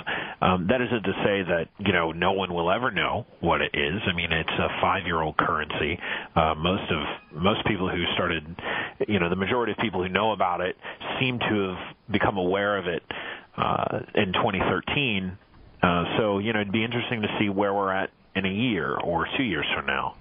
[0.41, 3.71] Um, that isn't to say that you know no one will ever know what it
[3.73, 4.01] is.
[4.05, 5.97] I mean, it's a five-year-old currency.
[6.35, 8.43] Uh, most of most people who started,
[9.07, 10.75] you know, the majority of people who know about it
[11.19, 13.03] seem to have become aware of it
[13.57, 15.37] uh, in 2013.
[15.81, 18.97] Uh, so you know, it'd be interesting to see where we're at in a year
[18.97, 20.15] or two years from now.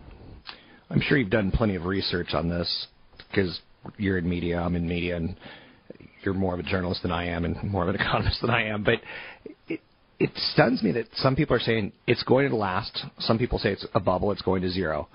[0.89, 2.87] I'm sure you've done plenty of research on this
[3.29, 3.61] because
[3.97, 5.37] you're in media, I'm in media, and
[6.23, 8.67] you're more of a journalist than I am and more of an economist than I
[8.67, 9.01] am, but
[9.69, 9.81] it,
[10.19, 13.05] it stuns me that some people are saying it's going to last.
[13.21, 15.09] Some people say it's a bubble, it's going to zero.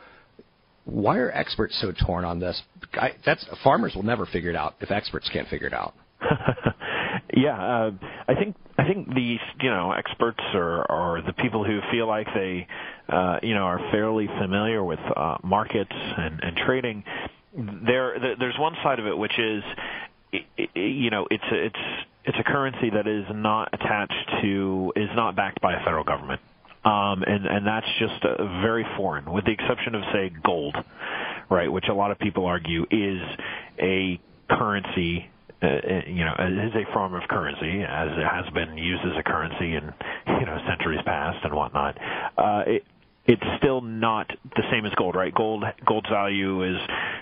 [0.85, 2.61] Why are experts so torn on this?
[2.93, 5.93] I, that's farmers will never figure it out if experts can't figure it out.
[7.35, 7.91] yeah, uh,
[8.27, 12.27] I think I think these you know experts or or the people who feel like
[12.33, 12.67] they
[13.09, 17.03] uh, you know are fairly familiar with uh, markets and, and trading.
[17.57, 19.63] There, there's one side of it which is
[20.75, 21.79] you know, it's a, it's
[22.25, 26.41] it's a currency that is not attached to is not backed by a federal government.
[26.83, 30.75] Um, and and that's just uh, very foreign, with the exception of say gold,
[31.49, 33.21] right, which a lot of people argue is
[33.79, 34.19] a
[34.49, 35.27] currency,
[35.63, 39.17] uh, uh you know, is a form of currency as it has been used as
[39.17, 39.93] a currency in
[40.27, 41.97] you know centuries past and whatnot.
[42.37, 42.83] Uh, it,
[43.27, 45.33] it's still not the same as gold, right?
[45.33, 46.77] Gold gold's value is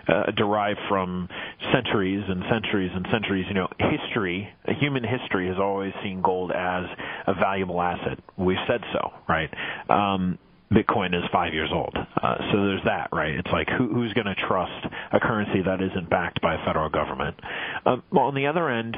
[0.08, 1.30] uh, derived from
[1.72, 3.46] centuries and centuries and centuries.
[3.48, 6.86] You know, history, human history has always seen gold as
[7.28, 8.20] a valuable asset.
[8.38, 9.50] We've said so, right?
[9.90, 10.38] Um,
[10.74, 11.96] Bitcoin is five years old.
[11.96, 13.36] Uh, so there's that, right?
[13.36, 16.90] It's like who, who's going to trust a currency that isn't backed by a federal
[16.90, 17.40] government?
[17.86, 18.98] Um, well, on the other end,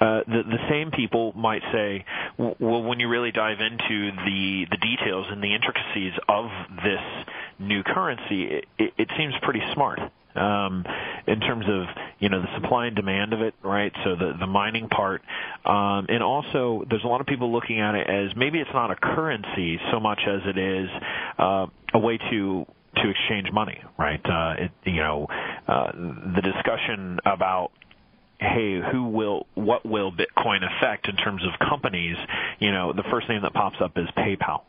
[0.00, 2.04] uh, the the same people might say,
[2.38, 6.46] well, when you really dive into the the details and the intricacies of
[6.82, 7.00] this
[7.58, 10.00] new currency, it, it seems pretty smart
[10.34, 10.84] um,
[11.26, 11.84] in terms of
[12.18, 13.92] you know the supply and demand of it, right?
[14.04, 15.22] So the the mining part,
[15.64, 18.90] um, and also there's a lot of people looking at it as maybe it's not
[18.90, 20.88] a currency so much as it is
[21.38, 24.20] uh, a way to to exchange money, right?
[24.24, 25.26] Uh, it, you know,
[25.68, 27.70] uh, the discussion about
[28.38, 32.16] hey, who will, what will Bitcoin affect in terms of companies?
[32.60, 34.62] You know, the first name that pops up is PayPal.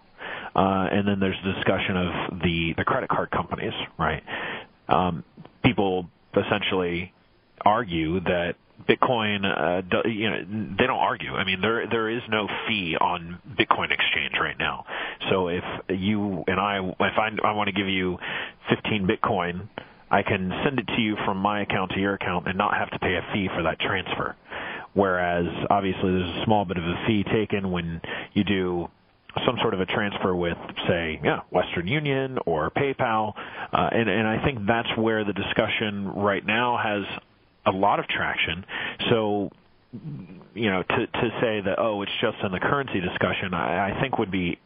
[0.56, 4.24] Uh, and then there's discussion of the, the credit card companies, right?
[4.88, 5.24] Um,
[5.64, 7.14] people essentially
[7.66, 8.56] argue that
[8.88, 11.34] Bitcoin, uh, you know, they don't argue.
[11.34, 14.86] I mean, there there is no fee on Bitcoin exchange right now.
[15.30, 18.18] So if you and I, if I, I want to give you
[18.70, 19.70] 15 Bitcoin,
[20.12, 22.90] I can send it to you from my account to your account and not have
[22.92, 24.36] to pay a fee for that transfer.
[24.94, 28.02] Whereas obviously there's a small bit of a fee taken when
[28.34, 28.88] you do
[29.46, 33.34] some sort of a transfer with, say, yeah, Western Union or PayPal,
[33.74, 37.04] uh, and and I think that's where the discussion right now has
[37.66, 38.66] a lot of traction.
[39.10, 39.50] So
[40.54, 44.02] you know, to to say that oh, it's just in the currency discussion, I, I
[44.02, 44.58] think would be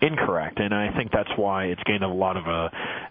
[0.00, 2.68] incorrect, and I think that's why it's gained a lot of uh,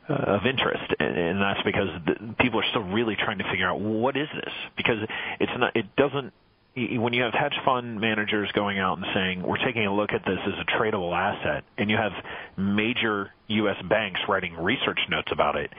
[0.09, 4.15] of interest, and that's because the, people are still really trying to figure out what
[4.15, 4.97] is this because
[5.39, 6.33] it's not it doesn't
[6.75, 10.23] when you have hedge fund managers going out and saying we're taking a look at
[10.25, 12.11] this as a tradable asset, and you have
[12.55, 13.77] major U.S.
[13.89, 15.71] banks writing research notes about it,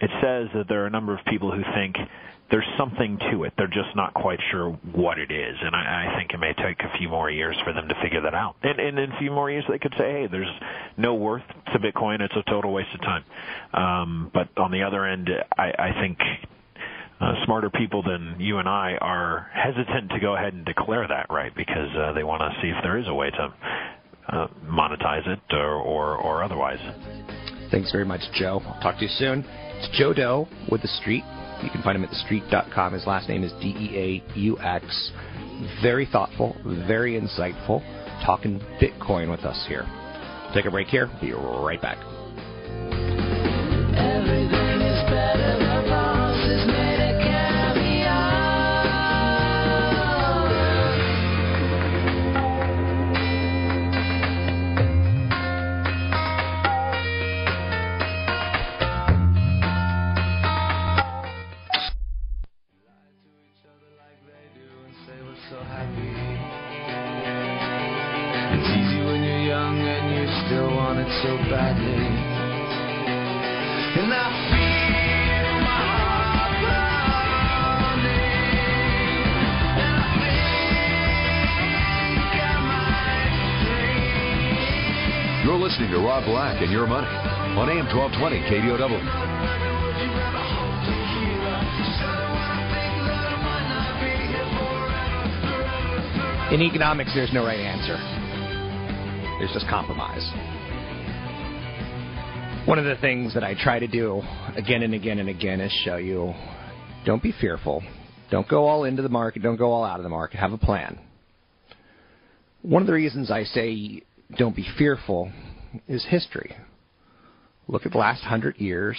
[0.00, 1.96] it says that there are a number of people who think
[2.54, 3.52] there's something to it.
[3.58, 6.78] They're just not quite sure what it is, and I, I think it may take
[6.82, 8.54] a few more years for them to figure that out.
[8.62, 10.46] And, and in a few more years, they could say, "Hey, there's
[10.96, 12.20] no worth to Bitcoin.
[12.20, 13.24] It's a total waste of time."
[13.72, 16.16] Um, but on the other end, I, I think
[17.20, 21.26] uh, smarter people than you and I are hesitant to go ahead and declare that,
[21.30, 21.52] right?
[21.56, 23.54] Because uh, they want to see if there is a way to
[24.28, 26.78] uh, monetize it or, or, or otherwise.
[27.72, 28.62] Thanks very much, Joe.
[28.64, 29.44] I'll talk to you soon.
[29.48, 31.24] It's Joe Deaux with The Street.
[31.62, 32.92] You can find him at thestreet.com.
[32.92, 35.12] His last name is D E A U X.
[35.82, 37.82] Very thoughtful, very insightful,
[38.24, 39.86] talking Bitcoin with us here.
[40.54, 41.10] Take a break here.
[41.20, 41.98] Be right back.
[43.94, 44.43] listening
[87.84, 88.98] AM 1220 KDOW.
[96.52, 97.96] In economics, there's no right answer.
[99.38, 100.22] There's just compromise.
[102.66, 104.22] One of the things that I try to do
[104.56, 106.32] again and again and again is show you
[107.04, 107.82] don't be fearful.
[108.30, 109.42] Don't go all into the market.
[109.42, 110.38] Don't go all out of the market.
[110.38, 110.98] Have a plan.
[112.62, 114.02] One of the reasons I say
[114.38, 115.30] don't be fearful
[115.86, 116.56] is history.
[117.68, 118.98] Look at the last hundred years.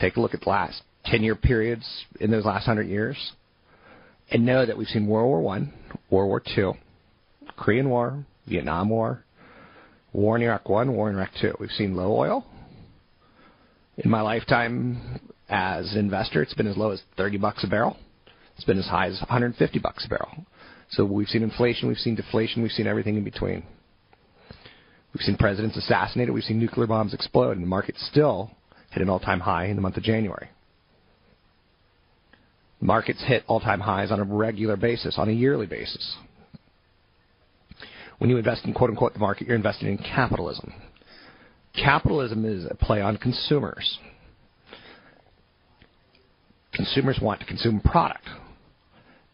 [0.00, 1.86] Take a look at the last ten year periods
[2.20, 3.32] in those last hundred years,
[4.30, 5.72] and know that we've seen World War One,
[6.10, 6.74] World War Two,
[7.56, 9.24] Korean War, Vietnam War,
[10.12, 11.54] War in Iraq One, War in Iraq Two.
[11.58, 12.46] We've seen low oil.
[13.96, 17.96] In my lifetime as an investor, it's been as low as 30 bucks a barrel.
[18.54, 20.46] It's been as high as 150 bucks a barrel.
[20.90, 23.64] So we've seen inflation, we've seen deflation, we've seen everything in between.
[25.14, 26.34] We've seen presidents assassinated.
[26.34, 28.50] We've seen nuclear bombs explode, and the market still
[28.90, 30.48] hit an all-time high in the month of January.
[32.80, 36.16] Markets hit all-time highs on a regular basis, on a yearly basis.
[38.18, 40.72] When you invest in quote unquote the market, you're investing in capitalism.
[41.74, 43.98] Capitalism is a play on consumers.
[46.72, 48.24] Consumers want to consume product.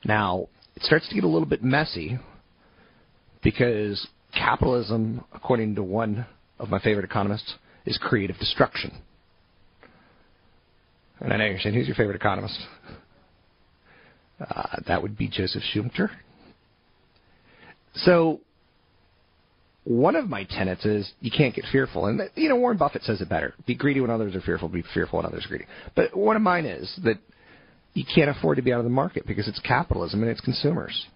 [0.04, 2.18] Now, it starts to get a little bit messy
[3.42, 6.26] because capitalism, according to one
[6.58, 7.54] of my favorite economists,
[7.86, 8.92] is creative destruction.
[11.20, 12.58] And I know you're saying, who's your favorite economist?
[14.40, 16.10] Uh, that would be Joseph Schumpeter.
[17.94, 18.40] So,
[19.84, 22.06] one of my tenets is you can't get fearful.
[22.06, 23.54] And, you know, Warren Buffett says it better.
[23.66, 25.66] Be greedy when others are fearful, be fearful when others are greedy.
[25.94, 27.18] But one of mine is that
[27.92, 31.06] you can't afford to be out of the market because it's capitalism and it's consumers.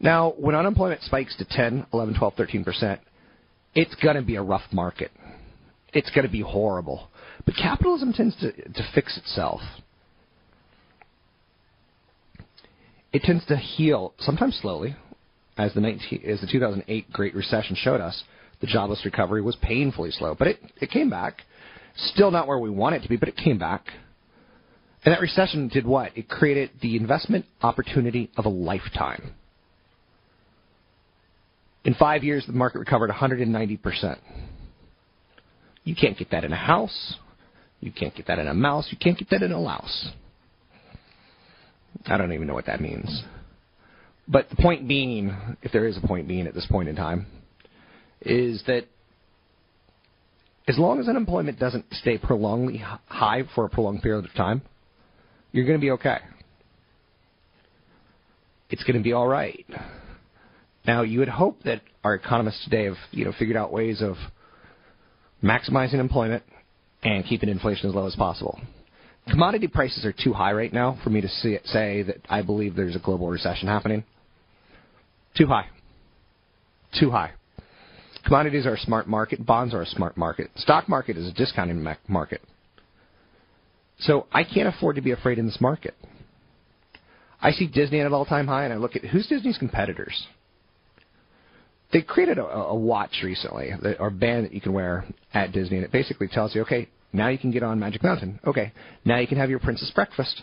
[0.00, 2.98] Now, when unemployment spikes to 10, 11, 12, 13%,
[3.74, 5.10] it's going to be a rough market.
[5.92, 7.08] It's going to be horrible.
[7.44, 9.60] But capitalism tends to, to fix itself.
[13.12, 14.96] It tends to heal, sometimes slowly,
[15.56, 18.24] as the, 19, as the 2008 Great Recession showed us.
[18.60, 21.42] The jobless recovery was painfully slow, but it, it came back.
[21.96, 23.86] Still not where we want it to be, but it came back.
[25.04, 26.16] And that recession did what?
[26.16, 29.34] It created the investment opportunity of a lifetime.
[31.84, 34.18] In five years, the market recovered 190%.
[35.84, 37.16] You can't get that in a house.
[37.80, 38.88] You can't get that in a mouse.
[38.90, 40.08] You can't get that in a louse.
[42.06, 43.22] I don't even know what that means.
[44.26, 47.26] But the point being, if there is a point being at this point in time,
[48.22, 48.86] is that
[50.66, 54.62] as long as unemployment doesn't stay prolongedly high for a prolonged period of time,
[55.52, 56.18] you're going to be okay.
[58.70, 59.66] It's going to be all right.
[60.86, 64.16] Now, you would hope that our economists today have, you know, figured out ways of
[65.42, 66.42] maximizing employment
[67.02, 68.60] and keeping inflation as low as possible.
[69.30, 72.76] Commodity prices are too high right now for me to it, say that I believe
[72.76, 74.04] there's a global recession happening.
[75.36, 75.68] Too high.
[76.98, 77.32] Too high.
[78.24, 79.44] Commodities are a smart market.
[79.44, 80.50] Bonds are a smart market.
[80.56, 82.42] Stock market is a discounting market.
[84.00, 85.94] So I can't afford to be afraid in this market.
[87.40, 90.26] I see Disney at an all-time high, and I look at who's Disney's competitors.
[91.92, 95.76] They created a, a watch recently, or a band that you can wear at Disney,
[95.76, 98.40] and it basically tells you, okay, now you can get on Magic Mountain.
[98.44, 98.72] Okay,
[99.04, 100.42] now you can have your princess breakfast.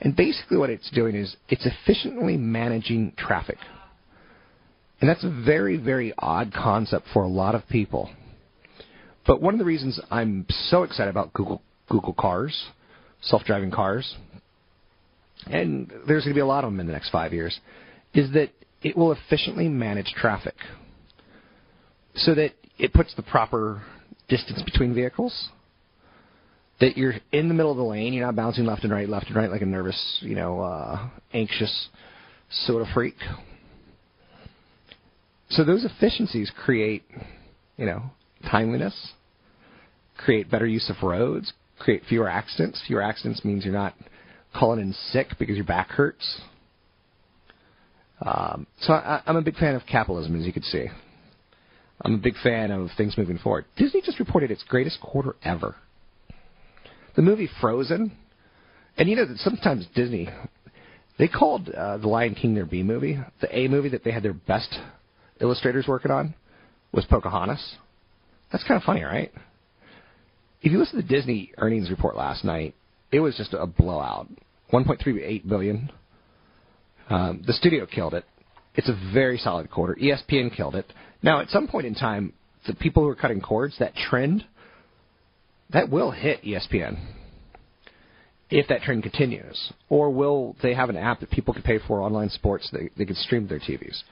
[0.00, 3.58] And basically, what it's doing is it's efficiently managing traffic.
[5.00, 8.10] And that's a very, very odd concept for a lot of people.
[9.26, 12.66] But one of the reasons I'm so excited about Google Google Cars,
[13.22, 14.14] self-driving cars,
[15.46, 17.58] and there's going to be a lot of them in the next five years,
[18.14, 18.50] is that
[18.82, 20.54] it will efficiently manage traffic
[22.14, 23.82] so that it puts the proper
[24.28, 25.48] distance between vehicles.
[26.80, 29.26] That you're in the middle of the lane, you're not bouncing left and right, left
[29.26, 31.88] and right like a nervous, you know, uh, anxious
[32.50, 33.16] soda freak.
[35.50, 37.02] So those efficiencies create,
[37.76, 38.04] you know,
[38.50, 39.12] timeliness,
[40.16, 42.80] create better use of roads, create fewer accidents.
[42.86, 43.94] Fewer accidents means you're not
[44.54, 46.40] calling in sick because your back hurts.
[48.20, 50.86] Um, so I, I'm a big fan of capitalism, as you can see.
[52.02, 53.66] I'm a big fan of things moving forward.
[53.76, 55.76] Disney just reported its greatest quarter ever.
[57.16, 58.12] The movie Frozen,
[58.96, 60.28] and you know that sometimes Disney,
[61.18, 63.18] they called uh, The Lion King their B movie.
[63.40, 64.74] The A movie that they had their best
[65.40, 66.34] illustrators working on
[66.92, 67.76] was Pocahontas.
[68.52, 69.32] That's kind of funny, right?
[70.62, 72.74] If you listen to the Disney earnings report last night,
[73.12, 74.28] it was just a blowout.
[74.72, 75.90] 1.38 billion.
[77.10, 78.24] Um, the studio killed it.
[78.76, 79.96] It's a very solid quarter.
[80.00, 80.90] ESPN killed it.
[81.22, 82.32] Now, at some point in time,
[82.66, 84.44] the people who are cutting cords, that trend,
[85.72, 86.98] that will hit ESPN
[88.50, 89.72] if that trend continues.
[89.88, 93.04] Or will they have an app that people can pay for online sports they, they
[93.04, 94.02] can stream to their TVs?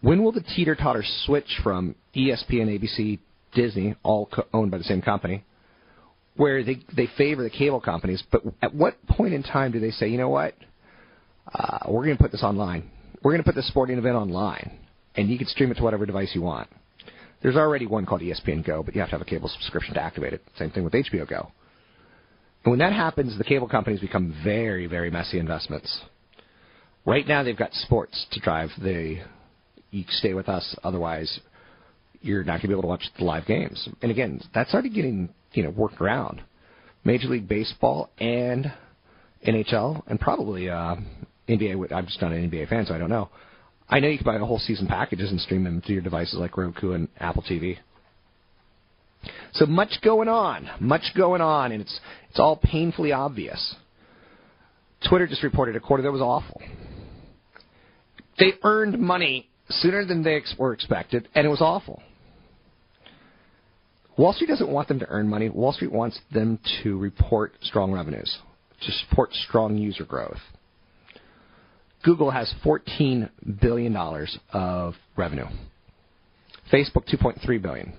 [0.00, 3.18] When will the teeter totter switch from ESPN, ABC,
[3.54, 5.44] Disney, all co- owned by the same company,
[6.36, 8.22] where they they favor the cable companies?
[8.30, 10.54] But at what point in time do they say, you know what,
[11.52, 12.90] uh, we're going to put this online?
[13.22, 14.78] We're going to put this sporting event online,
[15.16, 16.68] and you can stream it to whatever device you want.
[17.42, 20.02] There's already one called ESPN Go, but you have to have a cable subscription to
[20.02, 20.42] activate it.
[20.58, 21.52] Same thing with HBO Go.
[22.64, 26.00] And when that happens, the cable companies become very, very messy investments.
[27.04, 29.20] Right now, they've got sports to drive the
[29.90, 30.76] you stay with us.
[30.82, 31.40] Otherwise,
[32.20, 33.88] you're not going to be able to watch the live games.
[34.02, 36.42] And again, that's already getting you know worked around.
[37.04, 38.72] Major League Baseball and
[39.46, 40.96] NHL and probably uh,
[41.48, 41.92] NBA.
[41.92, 43.28] I'm just not an NBA fan, so I don't know.
[43.88, 46.34] I know you can buy a whole season packages and stream them to your devices
[46.34, 47.78] like Roku and Apple TV.
[49.52, 53.76] So much going on, much going on, and it's it's all painfully obvious.
[55.08, 56.60] Twitter just reported a quarter that was awful.
[58.38, 62.02] They earned money sooner than they were expected, and it was awful.
[64.16, 65.48] Wall Street doesn't want them to earn money.
[65.48, 68.38] Wall Street wants them to report strong revenues,
[68.82, 70.40] to support strong user growth.
[72.06, 73.28] Google has $14
[73.60, 73.96] billion
[74.52, 75.46] of revenue.
[76.72, 77.92] Facebook 2.3 billion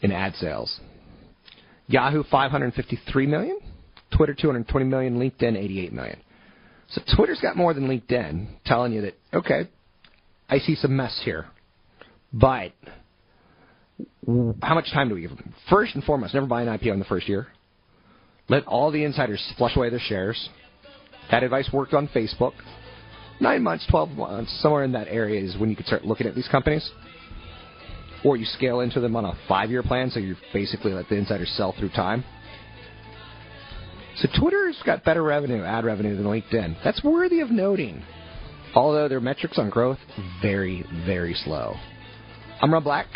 [0.00, 0.80] in ad sales.
[1.88, 3.58] Yahoo 553 million,
[4.16, 6.18] Twitter 220 million, LinkedIn 88 million.
[6.88, 9.68] So Twitter's got more than LinkedIn, telling you that okay,
[10.48, 11.48] I see some mess here.
[12.32, 12.72] But
[14.62, 15.54] how much time do we give them?
[15.68, 17.48] First and foremost, never buy an IPO in the first year.
[18.48, 20.48] Let all the insiders flush away their shares.
[21.30, 22.52] That advice worked on Facebook.
[23.40, 26.34] Nine months, 12 months, somewhere in that area is when you could start looking at
[26.34, 26.88] these companies.
[28.24, 31.16] Or you scale into them on a five year plan, so you basically let the
[31.16, 32.24] insiders sell through time.
[34.16, 36.76] So Twitter's got better revenue, ad revenue, than LinkedIn.
[36.84, 38.02] That's worthy of noting
[38.74, 39.98] although their metrics on growth
[40.40, 41.74] very, very slow.
[42.60, 43.06] I'm Rob Black.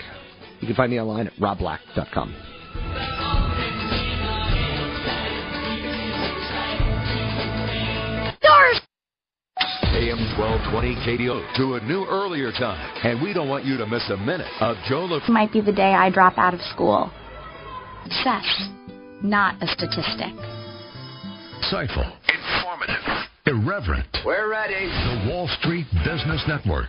[0.61, 3.26] You can find me online at robblack.com.
[9.97, 12.77] AM 1220 KDO to a new earlier time.
[13.03, 15.73] And we don't want you to miss a minute of Joe Le- Might be the
[15.73, 17.11] day I drop out of school.
[18.05, 18.45] Success,
[19.23, 20.37] not a statistic.
[21.65, 22.13] Insightful.
[22.29, 24.07] Informative Irreverent.
[24.27, 24.85] We're ready.
[24.85, 26.89] The Wall Street Business Network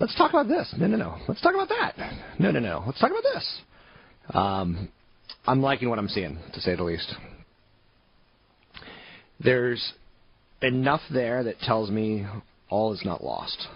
[0.00, 0.74] Let's talk about this.
[0.78, 1.18] No, no, no.
[1.28, 1.94] Let's talk about that.
[2.38, 2.82] No, no, no.
[2.86, 3.60] Let's talk about this.
[4.32, 4.88] Um,
[5.46, 7.14] I'm liking what I'm seeing, to say the least.
[9.44, 9.92] There's
[10.62, 12.26] enough there that tells me
[12.70, 13.66] all is not lost.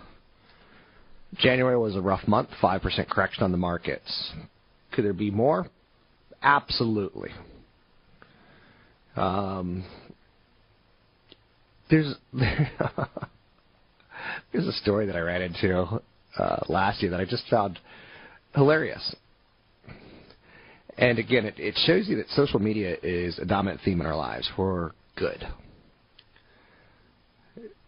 [1.36, 4.32] January was a rough month, 5% correction on the markets.
[4.92, 5.66] Could there be more?
[6.42, 7.30] Absolutely.
[9.16, 9.84] Um,
[11.90, 12.68] there's there's
[14.66, 16.00] a story that I ran into
[16.38, 17.78] uh, last year that I just found
[18.54, 19.14] hilarious.
[20.96, 24.16] And again, it, it shows you that social media is a dominant theme in our
[24.16, 25.44] lives for good.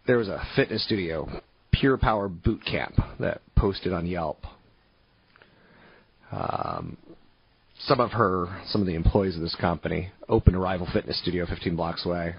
[0.05, 1.41] There was a fitness studio,
[1.71, 4.39] Pure Power Boot Camp, that posted on Yelp.
[6.31, 6.97] Um,
[7.79, 11.45] some of her, some of the employees of this company opened a rival fitness studio
[11.45, 12.35] 15 blocks away.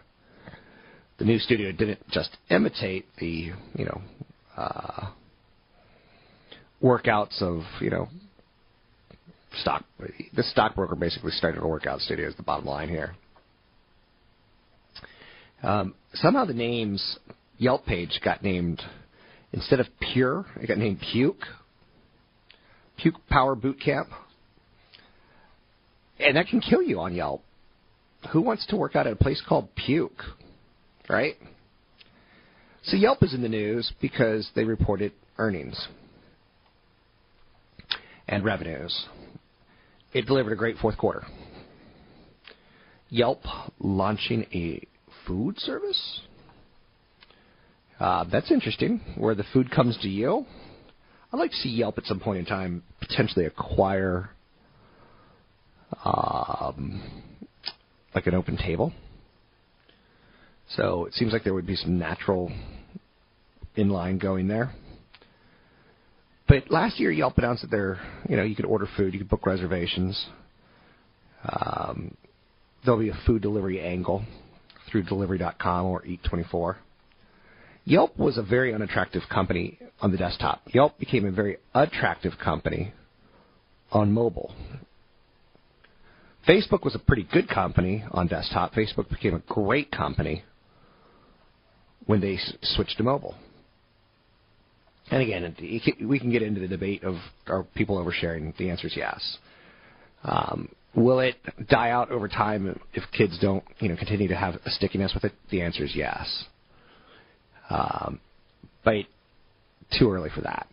[1.19, 4.01] The new studio didn't just imitate the, you know,
[4.57, 5.11] uh,
[6.83, 8.09] workouts of, you know,
[9.61, 9.85] stock.
[10.35, 12.29] The stockbroker basically started a workout studio.
[12.29, 13.15] Is the bottom line here.
[15.63, 17.19] Um, somehow the names
[17.59, 18.81] Yelp page got named
[19.53, 21.43] instead of Pure, it got named Puke.
[22.99, 24.09] Puke Power Boot Camp.
[26.21, 27.43] And that can kill you on Yelp.
[28.33, 30.23] Who wants to work out at a place called Puke?
[31.09, 31.37] Right?
[32.83, 35.89] So Yelp is in the news because they reported earnings
[38.29, 39.07] and revenues.
[40.13, 41.27] It delivered a great fourth quarter.
[43.09, 43.41] Yelp
[43.79, 44.83] launching a
[45.27, 46.21] food service?
[47.99, 50.47] Uh, that's interesting, where the food comes to you.
[51.33, 54.31] I'd like to see Yelp at some point in time potentially acquire
[56.05, 57.03] um,
[58.15, 58.93] like an open table.
[60.77, 62.53] So it seems like there would be some natural
[63.77, 64.73] inline going there.
[66.49, 69.29] But last year, Yelp announced that there, you know, you could order food, you could
[69.29, 70.27] book reservations.
[71.45, 72.17] Um,
[72.85, 74.25] there'll be a food delivery angle
[74.91, 76.77] through delivery.com or Eat24.
[77.85, 80.63] Yelp was a very unattractive company on the desktop.
[80.73, 82.93] Yelp became a very attractive company
[83.93, 84.55] on mobile.
[86.49, 88.73] Facebook was a pretty good company on desktop.
[88.73, 90.45] Facebook became a great company
[92.07, 93.35] when they switched to mobile.
[95.11, 95.57] And again,
[96.07, 98.57] we can get into the debate of are people oversharing?
[98.57, 99.39] The answer is yes.
[100.25, 101.37] Um, will it
[101.69, 105.25] die out over time if kids don't, you know, continue to have a stickiness with
[105.25, 105.33] it?
[105.51, 106.45] The answer is yes.
[107.71, 108.21] Um,
[108.85, 108.95] but
[109.99, 110.67] too early for that.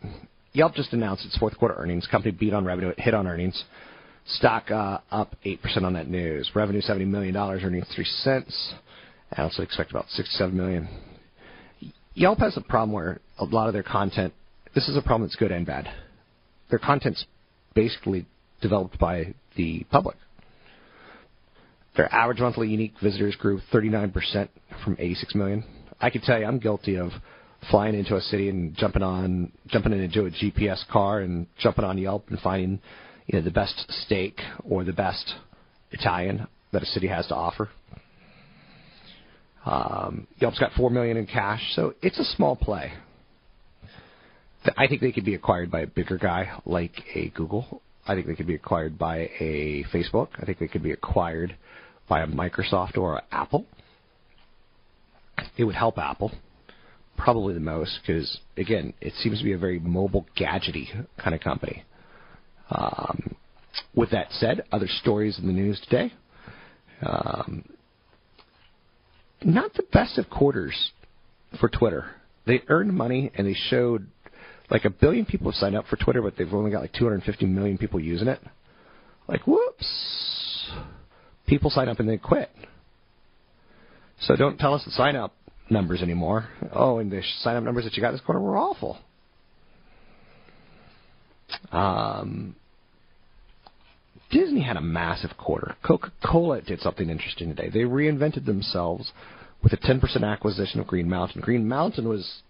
[0.52, 2.06] Yelp just announced its fourth quarter earnings.
[2.06, 3.64] Company beat on revenue, hit on earnings.
[4.26, 6.50] Stock uh, up 8% on that news.
[6.54, 8.74] Revenue $70 million, earnings 3 cents.
[9.32, 10.88] I also expect about 67 million.
[12.14, 14.32] Yelp has a problem where a lot of their content,
[14.74, 15.88] this is a problem that's good and bad.
[16.70, 17.24] Their content's
[17.74, 18.26] basically
[18.60, 20.16] developed by the public.
[21.96, 24.48] Their average monthly unique visitors grew 39%
[24.84, 25.64] from 86 million.
[26.00, 27.10] I can tell you, I'm guilty of
[27.70, 31.96] flying into a city and jumping on, jumping into a GPS car and jumping on
[31.96, 32.80] Yelp and finding,
[33.26, 35.34] you know, the best steak or the best
[35.90, 37.70] Italian that a city has to offer.
[39.64, 42.92] Um, Yelp's got four million in cash, so it's a small play.
[44.76, 47.82] I think they could be acquired by a bigger guy like a Google.
[48.06, 50.28] I think they could be acquired by a Facebook.
[50.40, 51.56] I think they could be acquired
[52.08, 53.66] by a Microsoft or Apple.
[55.56, 56.32] It would help Apple
[57.16, 60.86] probably the most because again, it seems to be a very mobile gadgety
[61.18, 61.84] kind of company.
[62.70, 63.36] Um,
[63.94, 66.12] with that said, other stories in the news today.
[67.02, 67.64] Um,
[69.42, 70.92] not the best of quarters
[71.60, 72.10] for Twitter.
[72.46, 74.06] They earned money and they showed
[74.70, 77.46] like a billion people have signed up for Twitter, but they've only got like 250
[77.46, 78.40] million people using it.
[79.28, 80.70] Like, whoops.
[81.46, 82.50] People sign up and they quit.
[84.20, 85.34] So don't tell us the sign up
[85.70, 86.48] numbers anymore.
[86.72, 88.98] Oh, and the sign up numbers that you got this quarter were awful.
[91.70, 92.56] Um,
[94.30, 95.76] Disney had a massive quarter.
[95.86, 97.68] Coca Cola did something interesting today.
[97.68, 99.12] They reinvented themselves
[99.62, 101.40] with a 10% acquisition of Green Mountain.
[101.42, 102.42] Green Mountain was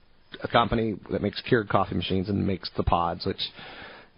[0.42, 3.40] a company that makes Keurig coffee machines and makes the pods, which,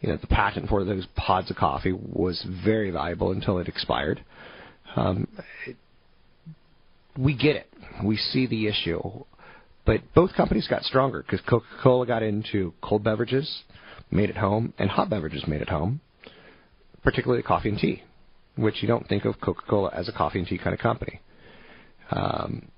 [0.01, 4.25] you know, the patent for those pods of coffee was very valuable until it expired.
[4.97, 5.29] Um,
[5.67, 5.77] it,
[7.17, 7.67] we get it.
[8.05, 9.01] We see the issue.
[9.85, 13.63] But both companies got stronger because Coca Cola got into cold beverages,
[14.11, 16.01] made it home, and hot beverages made it home
[17.03, 18.03] particularly coffee and tea.
[18.57, 21.21] which you don't think of Coca-Cola as a coffee and tea kind of company.
[22.11, 22.69] Um,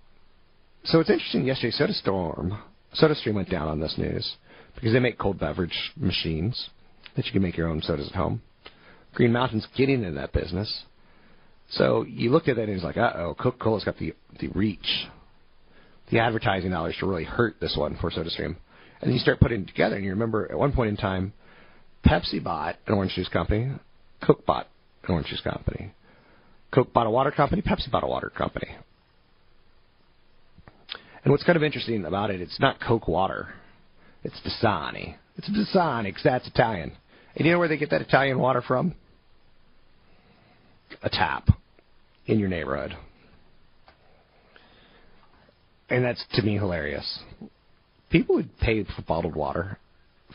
[0.84, 1.44] so it's interesting.
[1.44, 1.94] Yesterday, Soda
[2.92, 4.36] Storm, Soda Stream went down on this news
[4.74, 6.70] because they make cold beverage machines
[7.16, 8.42] that you can make your own sodas at home.
[9.14, 10.84] Green Mountain's getting into that business.
[11.70, 14.48] So you looked at that and it's like, uh oh, Coca Cola's got the the
[14.48, 15.06] reach,
[16.10, 18.56] the advertising dollars to really hurt this one for SodaStream.
[19.00, 21.32] And you start putting it together, and you remember at one point in time,
[22.06, 23.72] Pepsi bought an orange juice company,
[24.24, 24.68] Coke bought
[25.04, 25.92] an orange juice company,
[26.72, 28.68] Coke bought a water company, Pepsi bought a water company.
[31.22, 33.48] And what's kind of interesting about it, it's not Coke water,
[34.22, 35.16] it's Dasani.
[35.36, 36.92] It's Dasani because that's Italian.
[37.36, 38.94] And you know where they get that Italian water from?
[41.02, 41.48] A tap
[42.26, 42.96] in your neighborhood.
[45.88, 47.20] And that's to me hilarious.
[48.10, 49.78] People would pay for bottled water.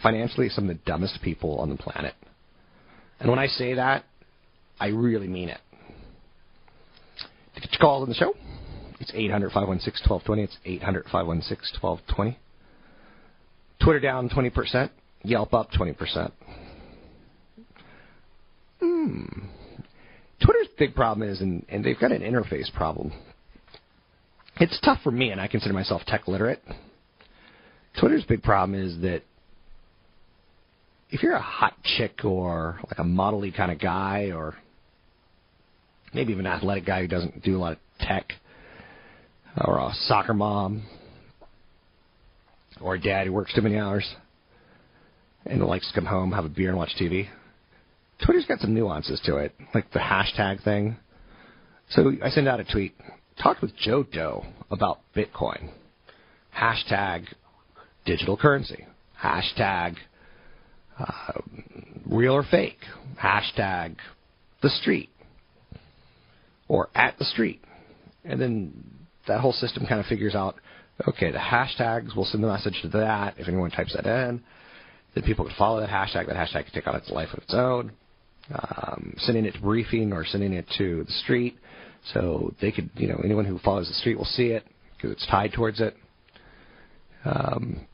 [0.01, 2.13] Financially, some of the dumbest people on the planet.
[3.19, 4.03] And when I say that,
[4.79, 5.59] I really mean it.
[7.55, 8.33] To get your calls on the show,
[8.99, 10.43] it's 800 516 1220.
[10.43, 12.39] It's 800 516 1220.
[13.83, 14.89] Twitter down 20%,
[15.23, 16.31] Yelp up 20%.
[18.79, 19.23] Hmm.
[20.43, 23.11] Twitter's big problem is, and, and they've got an interface problem.
[24.59, 26.61] It's tough for me, and I consider myself tech literate.
[27.99, 29.23] Twitter's big problem is that
[31.09, 34.55] if you're a hot chick or like a modelly kind of guy, or
[36.13, 38.33] maybe even an athletic guy who doesn't do a lot of tech,
[39.57, 40.83] or a soccer mom,
[42.81, 44.05] or a dad who works too many hours
[45.45, 47.27] and likes to come home, have a beer, and watch TV.
[48.23, 50.97] Twitter's got some nuances to it, like the hashtag thing.
[51.89, 52.95] So I send out a tweet.
[53.41, 55.69] Talked with Joe Deaux about Bitcoin.
[56.57, 57.25] Hashtag
[58.05, 58.85] digital currency.
[59.21, 59.95] Hashtag
[60.97, 61.41] uh,
[62.05, 62.79] real or fake.
[63.21, 63.97] Hashtag
[64.61, 65.09] the street.
[66.67, 67.61] Or at the street.
[68.23, 70.55] And then that whole system kind of figures out
[71.07, 73.35] okay, the hashtags we'll send the message to that.
[73.37, 74.41] If anyone types that in,
[75.13, 76.27] then people can follow that hashtag.
[76.27, 77.91] That hashtag can take on its life of its own
[78.53, 81.57] um, sending it to briefing or sending it to the street.
[82.13, 84.65] So they could, you know, anyone who follows the street will see it
[84.95, 85.95] because it's tied towards it.
[87.23, 87.87] Um,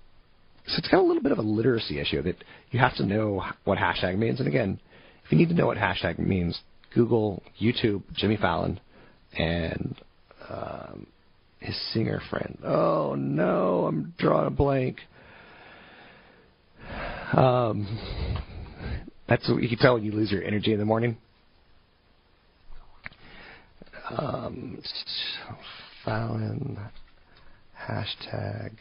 [0.67, 2.35] so it's got a little bit of a literacy issue that
[2.71, 4.39] you have to know what hashtag means.
[4.39, 4.79] And again,
[5.25, 6.59] if you need to know what hashtag means,
[6.93, 8.79] Google, YouTube, Jimmy Fallon,
[9.37, 9.95] and
[10.49, 11.07] um,
[11.61, 12.57] his singer friend.
[12.63, 14.97] Oh no, I'm drawing a blank.
[17.33, 17.87] Um,
[19.29, 21.17] that's you can tell when you lose your energy in the morning.
[24.09, 24.81] Um,
[26.03, 26.77] Fallon,
[27.87, 28.73] hashtag,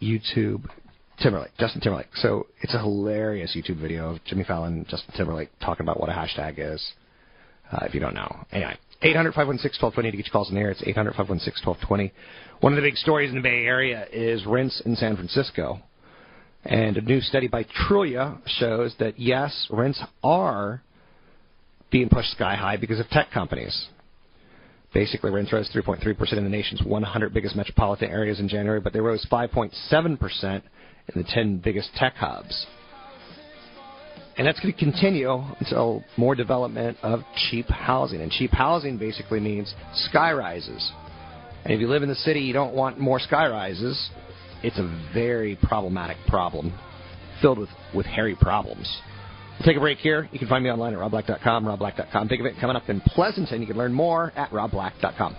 [0.00, 0.68] YouTube,
[1.20, 2.14] Timberlake, Justin Timberlake.
[2.14, 6.12] So it's a hilarious YouTube video of Jimmy Fallon, Justin Timberlake talking about what a
[6.12, 6.92] hashtag is.
[7.70, 10.70] Uh, if you don't know, anyway, 800 516 1220 to get your calls in there.
[10.70, 12.12] It's 800 516 1220.
[12.60, 15.80] One of the big stories in the Bay Area is rents in San Francisco.
[16.64, 20.82] And a new study by Trulia shows that yes, rents are
[21.90, 23.88] being pushed sky high because of tech companies.
[24.92, 29.00] Basically, rents rose 3.3% in the nation's 100 biggest metropolitan areas in January, but they
[29.00, 29.72] rose 5.7%
[30.52, 30.62] in
[31.14, 32.66] the 10 biggest tech hubs.
[34.38, 37.20] And that's going to continue until more development of
[37.50, 38.22] cheap housing.
[38.22, 40.92] And cheap housing basically means sky rises.
[41.64, 44.10] And if you live in the city, you don't want more sky rises
[44.62, 46.78] it's a very problematic problem
[47.40, 49.00] filled with, with hairy problems.
[49.58, 50.28] We'll take a break here.
[50.32, 52.28] You can find me online at robblack.com, robblack.com.
[52.28, 53.60] Big event coming up in Pleasanton.
[53.60, 55.36] You can learn more at robblack.com.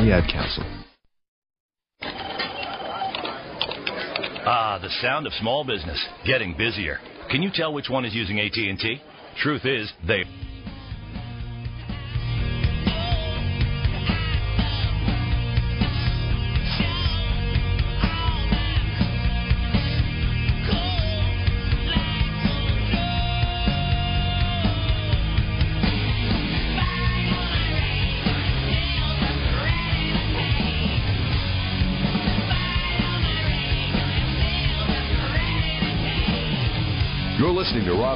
[0.00, 0.64] The Ad Council.
[4.46, 7.00] Ah, the sound of small business getting busier.
[7.30, 9.02] Can you tell which one is using AT&T?
[9.42, 10.24] Truth is, they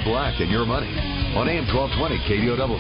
[0.05, 0.89] Black and Your Money
[1.35, 2.77] on AM 1220 KDOW.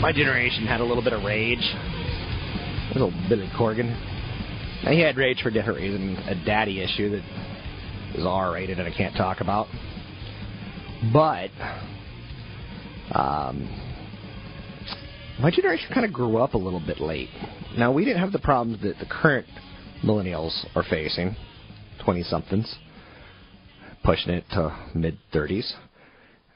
[0.00, 1.58] My generation had a little bit of rage.
[1.60, 3.92] A Little Billy Corgan.
[4.84, 6.18] And he had rage for different reasons.
[6.26, 7.22] A daddy issue that
[8.18, 9.66] is R-rated and I can't talk about.
[11.12, 11.50] But
[13.12, 13.68] um,
[15.38, 17.28] my generation kind of grew up a little bit late.
[17.76, 19.46] Now, we didn't have the problems that the current
[20.04, 21.36] millennials are facing,
[22.04, 22.76] 20 somethings,
[24.04, 25.72] pushing it to mid 30s.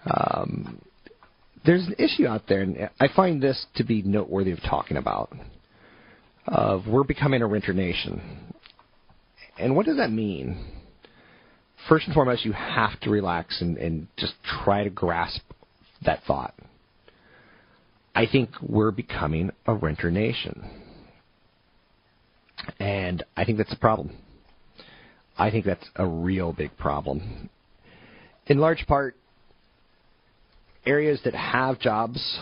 [0.06, 0.80] Um,
[1.64, 5.32] there's an issue out there, and I find this to be noteworthy of talking about.
[6.44, 8.20] Of we're becoming a renter nation,
[9.58, 10.58] and what does that mean?
[11.88, 14.34] First and foremost, you have to relax and, and just
[14.64, 15.40] try to grasp
[16.04, 16.54] that thought.
[18.14, 20.81] I think we're becoming a renter nation.
[22.78, 24.16] And I think that's a problem.
[25.36, 27.48] I think that's a real big problem.
[28.46, 29.16] In large part,
[30.84, 32.38] areas that have jobs,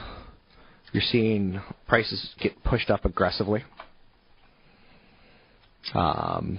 [0.93, 3.64] you're seeing prices get pushed up aggressively.
[5.95, 6.59] Um,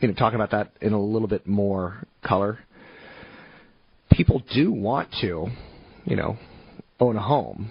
[0.00, 2.58] you know, talking about that in a little bit more color.
[4.10, 5.46] People do want to,
[6.04, 6.36] you know,
[6.98, 7.70] own a home.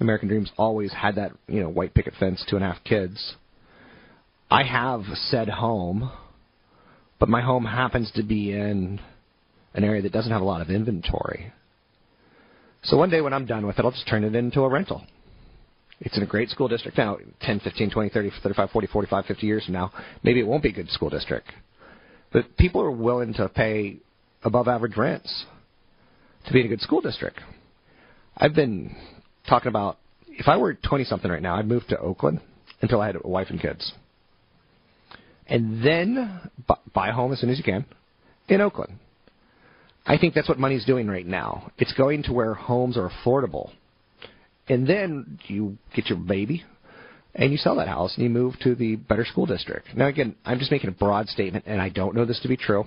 [0.00, 3.36] American Dream's always had that, you know, white picket fence, two and a half kids.
[4.52, 6.12] I have said home,
[7.18, 9.00] but my home happens to be in
[9.72, 11.50] an area that doesn't have a lot of inventory.
[12.82, 15.06] So one day when I'm done with it, I'll just turn it into a rental.
[16.00, 19.46] It's in a great school district now, 10, 15, 20, 30, 35, 40, 45, 50
[19.46, 19.90] years from now.
[20.22, 21.48] Maybe it won't be a good school district.
[22.30, 24.00] But people are willing to pay
[24.44, 25.46] above average rents
[26.46, 27.40] to be in a good school district.
[28.36, 28.94] I've been
[29.48, 29.96] talking about
[30.28, 32.42] if I were 20 something right now, I'd move to Oakland
[32.82, 33.94] until I had a wife and kids.
[35.52, 36.40] And then
[36.94, 37.84] buy a home as soon as you can
[38.48, 38.94] in Oakland.
[40.06, 41.70] I think that's what money's doing right now.
[41.76, 43.70] It's going to where homes are affordable.
[44.66, 46.64] And then you get your baby
[47.34, 49.88] and you sell that house and you move to the better school district.
[49.94, 52.56] Now again, I'm just making a broad statement and I don't know this to be
[52.56, 52.84] true.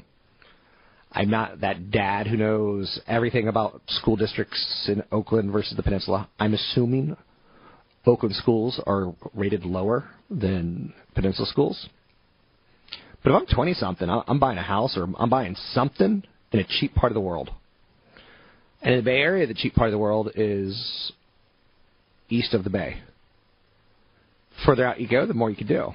[1.12, 6.30] I'm not that dad who knows everything about school districts in Oakland versus the peninsula.
[6.40, 7.16] I'm assuming
[8.08, 11.90] Oakland schools are rated lower than peninsula schools.
[13.26, 16.22] But if I'm 20 something, I'm buying a house or I'm buying something
[16.52, 17.50] in a cheap part of the world.
[18.84, 21.12] And in the Bay Area, the cheap part of the world is
[22.30, 23.02] east of the Bay.
[24.64, 25.92] Further out you go, the more you can do.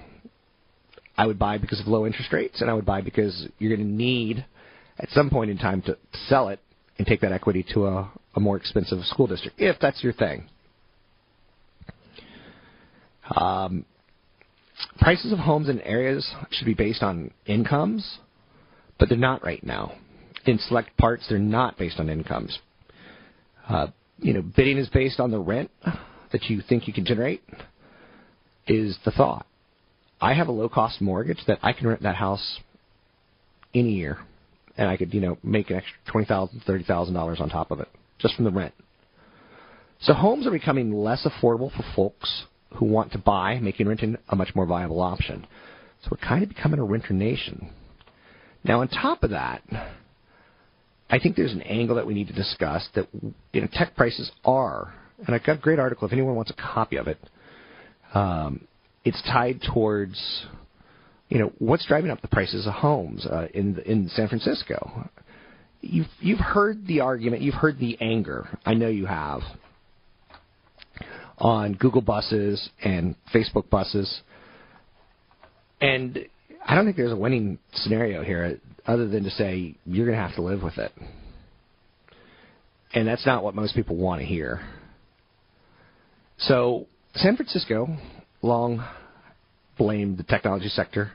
[1.17, 3.87] I would buy because of low interest rates, and I would buy because you're going
[3.87, 4.45] to need
[4.99, 6.59] at some point in time to sell it
[6.99, 10.49] and take that equity to a, a more expensive school district, if that's your thing.
[13.37, 13.85] Um,
[15.01, 18.19] prices of homes in areas should be based on incomes,
[18.99, 19.93] but they're not right now.
[20.47, 22.59] In select parts, they're not based on incomes.
[23.69, 23.89] Uh,
[24.19, 25.71] you know, bidding is based on the rent
[26.33, 27.43] that you think you can generate.
[28.67, 29.47] Is the thought?
[30.21, 32.59] I have a low cost mortgage that I can rent that house
[33.73, 34.19] in a year
[34.77, 37.71] and I could, you know, make an extra twenty thousand, thirty thousand dollars on top
[37.71, 37.89] of it
[38.19, 38.75] just from the rent.
[40.01, 42.45] So homes are becoming less affordable for folks
[42.75, 45.47] who want to buy, making renting a much more viable option.
[46.03, 47.71] So we're kind of becoming a renter nation.
[48.65, 49.63] Now, on top of that,
[51.11, 53.09] I think there's an angle that we need to discuss that
[53.53, 54.95] you know tech prices are,
[55.27, 57.19] and I've got a great article if anyone wants a copy of it.
[58.15, 58.67] Um,
[59.05, 60.47] it's tied towards
[61.31, 65.09] you know, what's driving up the prices of homes uh, in in San Francisco?
[65.81, 68.49] You've you've heard the argument, you've heard the anger.
[68.67, 69.41] I know you have
[71.41, 74.21] on Google buses and Facebook buses,
[75.81, 76.19] and
[76.67, 80.23] I don't think there's a winning scenario here other than to say you're going to
[80.23, 80.93] have to live with it,
[82.95, 84.61] and that's not what most people want to hear.
[86.39, 87.97] So San Francisco
[88.43, 88.85] long
[89.77, 91.13] blamed the technology sector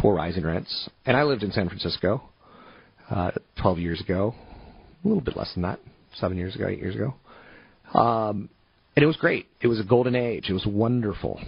[0.00, 0.88] for rising rents.
[1.06, 2.22] And I lived in San Francisco
[3.10, 4.34] uh, 12 years ago,
[5.04, 5.80] a little bit less than that,
[6.14, 7.14] seven years ago, eight years ago.
[7.98, 8.48] Um,
[8.96, 9.46] and it was great.
[9.60, 10.46] It was a golden age.
[10.48, 11.40] It was wonderful.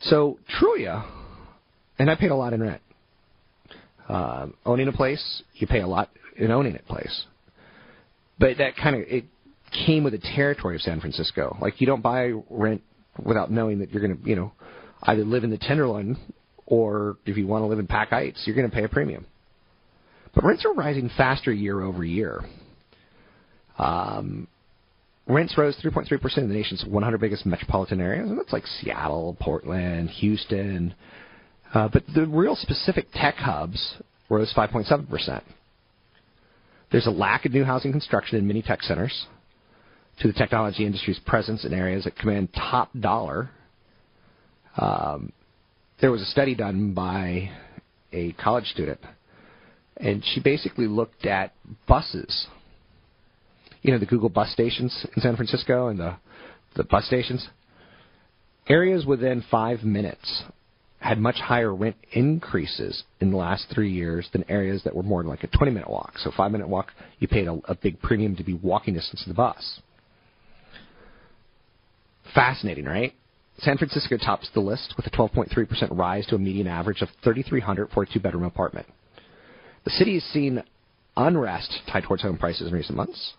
[0.00, 1.04] So Trulia,
[1.98, 2.82] and I paid a lot in rent.
[4.08, 7.24] Uh, owning a place, you pay a lot in owning a place.
[8.38, 9.24] But that kind of it
[9.86, 11.56] came with the territory of San Francisco.
[11.60, 12.82] Like you don't buy rent
[13.22, 14.52] without knowing that you're going to, you know,
[15.04, 16.16] either live in the Tenderloin
[16.66, 19.26] or if you want to live in Pac Heights, you're going to pay a premium.
[20.34, 22.42] But rents are rising faster year over year.
[23.78, 24.48] Um,
[25.26, 30.10] rents rose 3.3% in the nation's 100 biggest metropolitan areas, and that's like Seattle, Portland,
[30.10, 30.94] Houston.
[31.72, 33.96] Uh, but the real specific tech hubs
[34.28, 35.42] rose 5.7%.
[36.92, 39.26] There's a lack of new housing construction in many tech centers
[40.20, 43.50] to the technology industry's presence in areas that command top dollar.
[44.76, 45.32] Um,
[46.00, 47.50] there was a study done by
[48.12, 49.00] a college student,
[49.96, 51.52] and she basically looked at
[51.88, 52.46] buses.
[53.84, 56.16] You know, the Google bus stations in San Francisco and the
[56.74, 57.46] the bus stations.
[58.66, 60.42] Areas within five minutes
[60.98, 65.22] had much higher rent increases in the last three years than areas that were more
[65.22, 66.14] like a 20 minute walk.
[66.18, 69.28] So, five minute walk, you paid a, a big premium to be walking distance to
[69.28, 69.80] the bus.
[72.34, 73.12] Fascinating, right?
[73.58, 77.90] San Francisco tops the list with a 12.3% rise to a median average of 3,300
[77.90, 78.86] for a two bedroom apartment.
[79.84, 80.62] The city has seen
[81.18, 83.34] unrest tied towards home prices in recent months,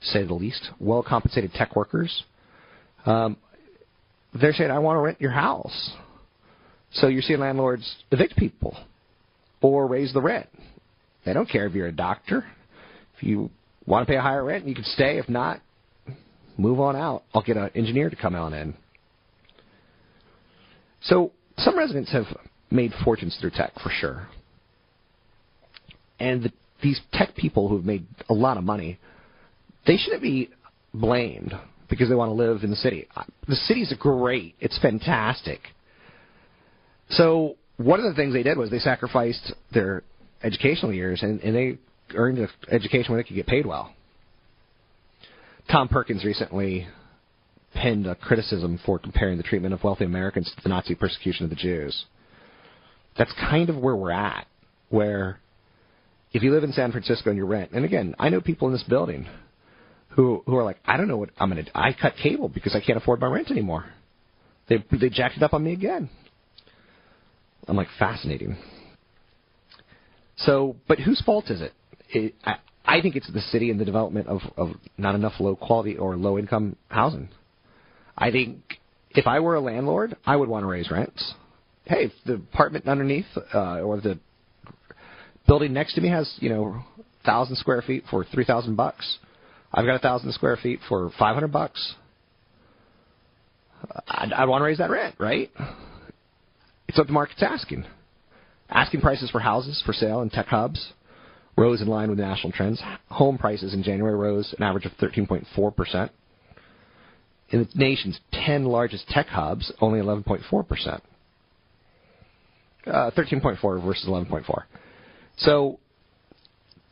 [0.00, 0.70] say the least.
[0.78, 2.24] Well compensated tech workers.
[3.06, 3.36] Um,
[4.38, 5.92] they're saying, I want to rent your house.
[6.92, 8.76] So you're seeing landlords evict people
[9.60, 10.48] or raise the rent.
[11.24, 12.44] They don't care if you're a doctor.
[13.16, 13.50] If you
[13.86, 15.18] want to pay a higher rent, you can stay.
[15.18, 15.60] If not,
[16.56, 17.24] move on out.
[17.34, 18.74] I'll get an engineer to come on in.
[21.02, 22.26] So some residents have
[22.70, 24.28] made fortunes through tech for sure.
[26.18, 28.98] And the, these tech people who've made a lot of money,
[29.86, 30.50] they shouldn't be
[30.92, 31.54] blamed
[31.88, 33.08] because they want to live in the city.
[33.48, 34.54] The city's great.
[34.60, 35.60] It's fantastic.
[37.10, 40.02] So one of the things they did was they sacrificed their
[40.42, 41.78] educational years and, and they
[42.14, 43.92] earned an education where they could get paid well.
[45.70, 46.86] Tom Perkins recently
[47.74, 51.50] penned a criticism for comparing the treatment of wealthy Americans to the Nazi persecution of
[51.50, 52.04] the Jews.
[53.16, 54.46] That's kind of where we're at,
[54.88, 55.38] where
[56.32, 58.72] if you live in San Francisco and you rent, and again, I know people in
[58.72, 59.26] this building
[60.10, 61.62] who who are like, I don't know what I'm gonna.
[61.62, 61.70] do.
[61.74, 63.86] I cut cable because I can't afford my rent anymore.
[64.68, 66.10] They they jacked it up on me again.
[67.68, 68.56] I'm like fascinating.
[70.36, 71.72] So, but whose fault is it?
[72.08, 75.54] it I, I think it's the city and the development of, of not enough low
[75.54, 77.28] quality or low income housing.
[78.16, 78.58] I think
[79.10, 81.34] if I were a landlord, I would want to raise rents.
[81.84, 84.18] Hey, if the apartment underneath uh, or the
[85.46, 86.82] building next to me has you know
[87.24, 89.18] thousand square feet for three thousand bucks,
[89.72, 91.94] I've got a thousand square feet for five hundred bucks.
[94.08, 95.50] I'd, I'd want to raise that rent, right?
[96.88, 97.84] It's what the market's asking.
[98.68, 100.92] Asking prices for houses for sale in tech hubs
[101.56, 102.82] rose in line with national trends.
[103.10, 106.10] Home prices in January rose an average of 13.4%.
[107.50, 111.00] In the nation's 10 largest tech hubs, only 11.4%.
[112.86, 114.62] Uh, 13.4 versus 11.4.
[115.36, 115.78] So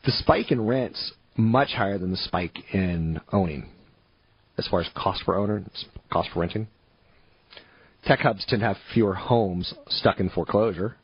[0.05, 3.69] the spike in rents much higher than the spike in owning,
[4.57, 5.63] as far as cost per owner,
[6.11, 6.67] cost for renting.
[8.05, 10.95] Tech hubs tend to have fewer homes stuck in foreclosure,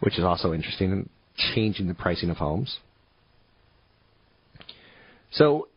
[0.00, 1.08] which is also interesting in
[1.54, 2.78] changing the pricing of homes.
[5.32, 5.68] So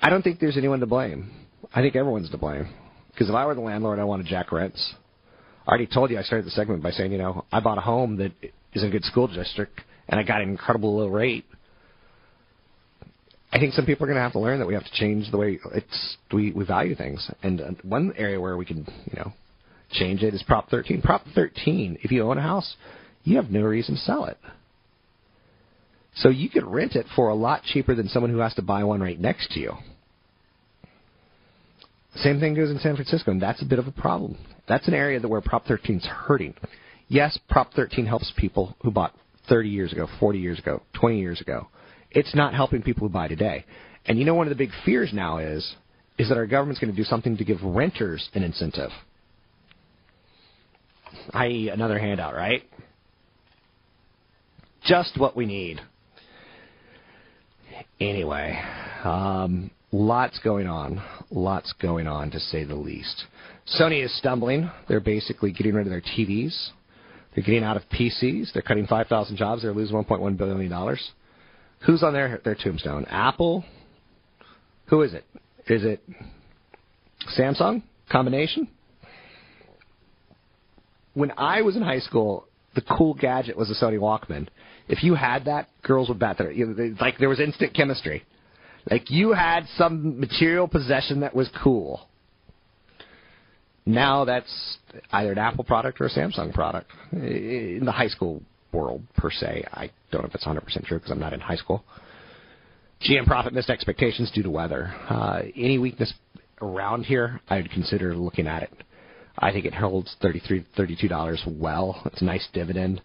[0.00, 1.30] I don't think there's anyone to blame.
[1.74, 2.68] I think everyone's to blame.
[3.12, 4.94] Because if I were the landlord, I want to jack rents.
[5.66, 7.82] I already told you I started the segment by saying, you know, I bought a
[7.82, 8.32] home that
[8.72, 11.44] is in a good school district and I got an incredible low rate.
[13.52, 15.30] I think some people are going to have to learn that we have to change
[15.30, 17.30] the way it's we, we value things.
[17.42, 19.32] And uh, one area where we can, you know,
[19.90, 21.02] change it is Prop 13.
[21.02, 22.76] Prop 13, if you own a house,
[23.24, 24.38] you have no reason to sell it.
[26.14, 28.84] So you could rent it for a lot cheaper than someone who has to buy
[28.84, 29.74] one right next to you.
[32.16, 34.36] Same thing goes in San Francisco, and that's a bit of a problem.
[34.68, 36.54] That's an area that where Prop 13 is hurting.
[37.08, 39.14] Yes, Prop 13 helps people who bought
[39.48, 41.68] 30 years ago, 40 years ago, 20 years ago.
[42.14, 43.64] It's not helping people who buy today.
[44.06, 45.74] And you know one of the big fears now is
[46.18, 48.90] is that our government's going to do something to give renters an incentive.
[51.32, 52.62] I.e., another handout, right?
[54.84, 55.80] Just what we need.
[58.00, 58.60] Anyway,
[59.04, 61.02] um, lots going on.
[61.30, 63.24] Lots going on, to say the least.
[63.80, 64.70] Sony is stumbling.
[64.88, 66.70] They're basically getting rid of their TVs.
[67.34, 68.52] They're getting out of PCs.
[68.52, 69.62] They're cutting 5,000 jobs.
[69.62, 71.12] They're losing 1.1 billion dollars.
[71.86, 73.06] Who's on their their tombstone?
[73.06, 73.64] Apple.
[74.86, 75.24] Who is it?
[75.66, 76.00] Is it
[77.38, 77.82] Samsung?
[78.10, 78.68] Combination.
[81.14, 84.48] When I was in high school, the cool gadget was a Sony Walkman.
[84.88, 86.52] If you had that, girls would bat their.
[87.00, 88.24] Like there was instant chemistry.
[88.90, 92.08] Like you had some material possession that was cool.
[93.84, 94.78] Now that's
[95.10, 98.42] either an Apple product or a Samsung product in the high school
[98.72, 99.64] world per se.
[99.72, 101.84] I don't know if it's 100% true because I'm not in high school.
[103.02, 104.94] GM profit missed expectations due to weather.
[105.08, 106.12] Uh, any weakness
[106.60, 108.72] around here, I would consider looking at it.
[109.38, 112.00] I think it holds 33 $32 well.
[112.06, 113.02] It's a nice dividend.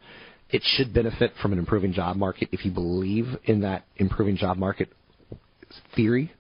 [0.50, 4.58] It should benefit from an improving job market if you believe in that improving job
[4.58, 4.90] market
[5.96, 6.32] theory.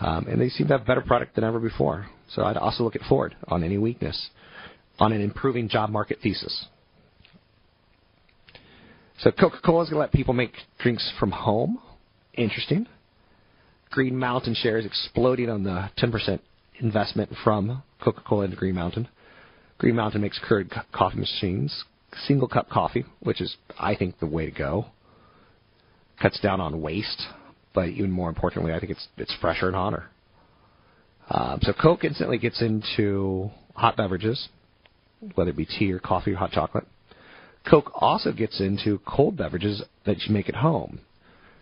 [0.00, 2.06] Um, and they seem to have better product than ever before.
[2.28, 4.30] So I'd also look at Ford on any weakness,
[4.98, 6.66] on an improving job market thesis.
[9.18, 11.80] So Coca-Cola is going to let people make drinks from home.
[12.34, 12.86] Interesting.
[13.90, 16.38] Green Mountain shares exploding on the 10%
[16.78, 19.08] investment from Coca-Cola into Green Mountain.
[19.78, 21.84] Green Mountain makes Keurig coffee machines,
[22.26, 24.86] single cup coffee, which is, I think, the way to go.
[26.20, 27.22] Cuts down on waste,
[27.74, 30.06] but even more importantly, I think it's it's fresher and hotter.
[31.30, 34.48] Um, so Coke instantly gets into hot beverages,
[35.34, 36.86] whether it be tea or coffee or hot chocolate.
[37.68, 41.00] Coke also gets into cold beverages that you make at home.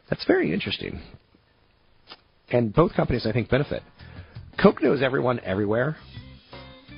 [0.09, 1.01] That's very interesting.
[2.51, 3.83] And both companies, I think, benefit.
[4.63, 5.97] Coke knows everyone everywhere.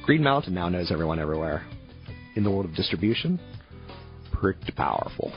[0.04, 1.66] Green Mountain now knows everyone everywhere.
[2.36, 3.40] In the world of distribution,
[4.32, 5.32] pretty powerful.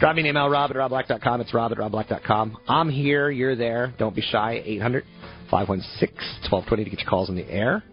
[0.00, 1.42] Drop me an email, rob at robblack.com.
[1.42, 2.56] It's rob at robblack.com.
[2.66, 3.30] I'm here.
[3.30, 3.92] You're there.
[3.98, 4.62] Don't be shy.
[4.64, 5.04] 800
[5.50, 6.08] 516
[6.50, 7.84] 1220 to get your calls in the air.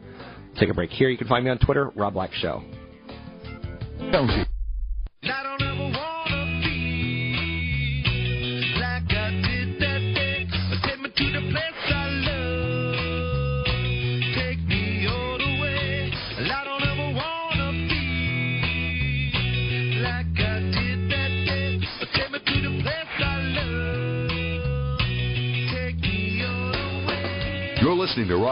[0.57, 1.09] Take a break here.
[1.09, 2.63] You can find me on Twitter, Rob Black Show.
[3.99, 4.47] You're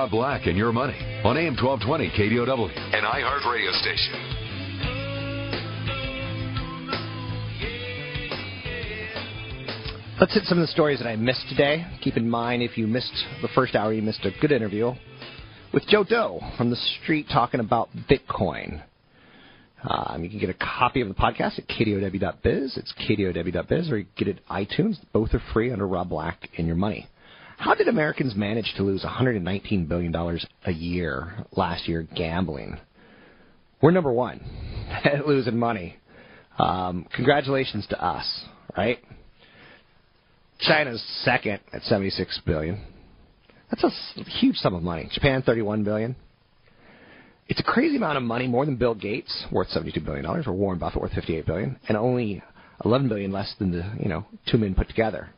[0.06, 0.94] Rob Black and Your Money
[1.24, 4.14] on AM 1220 KDOW, an iHeart radio station.
[10.20, 11.88] Let's hit some of the stories that I missed today.
[12.04, 14.94] Keep in mind, if you missed the first hour, you missed a good interview
[15.74, 18.84] with Joe Deaux from the street talking about Bitcoin.
[19.84, 22.78] Um, you can get a copy of the podcast at kdow.biz.
[22.78, 24.98] It's kdow.biz, or you get it iTunes.
[25.14, 27.08] Both are free under Rob Black and Your Money.
[27.58, 30.16] How did Americans manage to lose $119 billion
[30.66, 32.78] a year last year gambling?
[33.82, 34.42] We're number one
[35.04, 35.98] at losing money.
[36.58, 38.26] Um, congratulations to us,
[38.78, 39.00] right?
[40.60, 42.82] China's second at 76 billion.
[43.70, 45.10] That's a huge sum of money.
[45.12, 46.16] Japan 31 billion.
[47.48, 50.54] It's a crazy amount of money, more than Bill Gates, worth 72 billion dollars, or
[50.54, 52.42] Warren Buffett, worth 58 billion, and only
[52.84, 55.30] 11 billion less than the you know two men put together.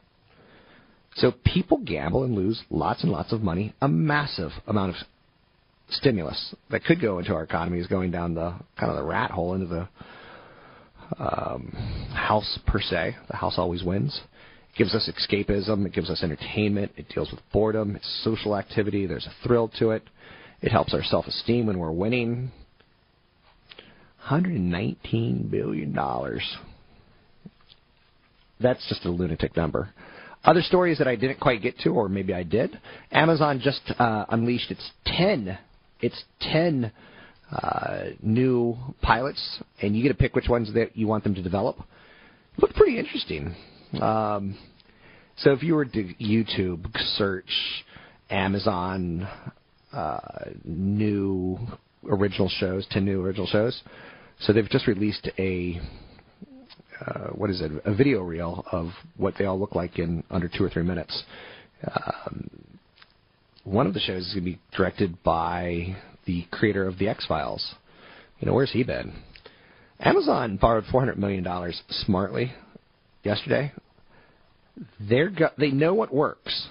[1.17, 3.73] So people gamble and lose lots and lots of money.
[3.81, 4.95] A massive amount of
[5.89, 9.31] stimulus that could go into our economy is going down the kind of the rat
[9.31, 9.87] hole into the
[11.17, 11.71] um,
[12.13, 13.15] house per se.
[13.29, 14.19] The house always wins.
[14.73, 15.85] It gives us escapism.
[15.87, 16.91] It gives us entertainment.
[16.97, 17.95] It deals with boredom.
[17.95, 19.07] It's social activity.
[19.07, 20.03] There's a thrill to it.
[20.61, 22.51] It helps our self-esteem when we're winning.
[24.29, 26.43] 119 billion dollars.
[28.59, 29.93] That's just a lunatic number.
[30.47, 32.79] Other stories that I didn't quite get to, or maybe I did.
[33.11, 35.57] Amazon just uh, unleashed its ten,
[35.99, 36.93] its ten
[37.51, 41.43] uh, new pilots, and you get to pick which ones that you want them to
[41.43, 41.75] develop.
[42.57, 43.53] Look pretty interesting.
[44.01, 44.57] Um,
[45.35, 47.83] so if you were to YouTube search
[48.29, 49.27] Amazon
[49.91, 50.19] uh,
[50.63, 51.59] new
[52.09, 53.81] original shows, ten new original shows,
[54.39, 55.81] so they've just released a
[57.05, 60.47] uh, what is it, a video reel of what they all look like in under
[60.47, 61.23] two or three minutes.
[61.83, 62.49] Um,
[63.63, 65.95] one of the shows is going to be directed by
[66.25, 67.75] the creator of the X Files.
[68.39, 69.13] You know, where's he been?
[69.99, 72.53] Amazon borrowed four hundred million dollars smartly
[73.23, 73.71] yesterday.
[74.99, 76.67] They're go- they know what works.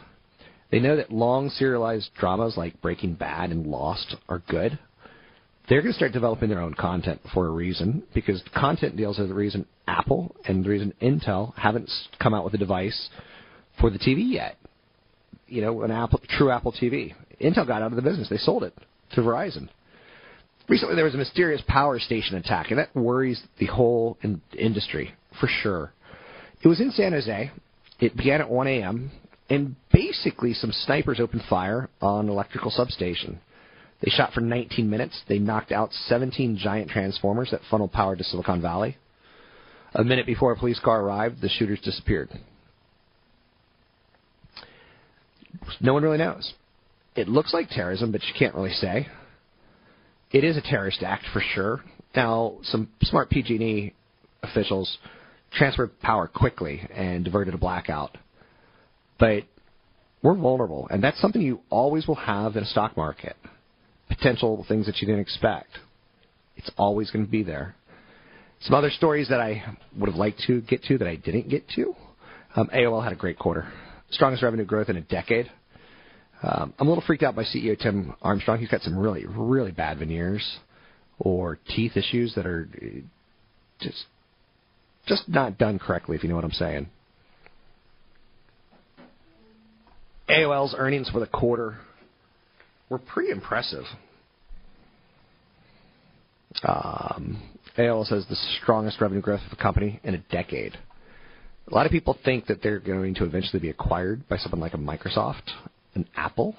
[0.70, 4.78] They know that long serialized dramas like Breaking Bad and Lost are good
[5.68, 9.26] they're going to start developing their own content for a reason because content deals are
[9.26, 11.90] the reason Apple and the reason Intel haven't
[12.20, 13.08] come out with a device
[13.80, 14.56] for the TV yet.
[15.48, 17.14] You know, an Apple, true Apple TV.
[17.40, 18.74] Intel got out of the business; they sold it
[19.12, 19.68] to Verizon.
[20.68, 25.14] Recently, there was a mysterious power station attack, and that worries the whole in- industry
[25.38, 25.92] for sure.
[26.62, 27.52] It was in San Jose.
[28.00, 29.10] It began at 1 a.m.
[29.48, 33.40] and basically some snipers opened fire on an electrical substation.
[34.02, 35.20] They shot for 19 minutes.
[35.28, 38.96] They knocked out 17 giant transformers that funneled power to Silicon Valley.
[39.94, 42.28] A minute before a police car arrived, the shooters disappeared.
[45.80, 46.52] No one really knows.
[47.14, 49.08] It looks like terrorism, but you can't really say.
[50.30, 51.80] It is a terrorist act for sure.
[52.14, 53.94] Now, some smart PG&E
[54.42, 54.98] officials
[55.52, 58.18] transferred power quickly and diverted a blackout.
[59.18, 59.44] But
[60.22, 63.36] we're vulnerable, and that's something you always will have in a stock market
[64.08, 65.68] potential things that you didn't expect.
[66.56, 67.74] It's always going to be there.
[68.60, 69.62] Some other stories that I
[69.98, 71.94] would have liked to get to that I didn't get to.
[72.54, 73.70] Um, AOL had a great quarter,
[74.10, 75.50] strongest revenue growth in a decade.
[76.42, 78.58] Um, I'm a little freaked out by CEO Tim Armstrong.
[78.58, 80.58] He's got some really, really bad veneers
[81.18, 83.00] or teeth issues that are uh,
[83.80, 84.04] just
[85.06, 86.88] just not done correctly, if you know what I'm saying.
[90.28, 91.78] AOL's earnings for the quarter
[92.88, 93.84] were pretty impressive.
[96.64, 97.42] Um,
[97.76, 100.78] AOL says the strongest revenue growth of the company in a decade.
[101.70, 104.74] A lot of people think that they're going to eventually be acquired by someone like
[104.74, 105.50] a Microsoft,
[105.94, 106.54] an Apple,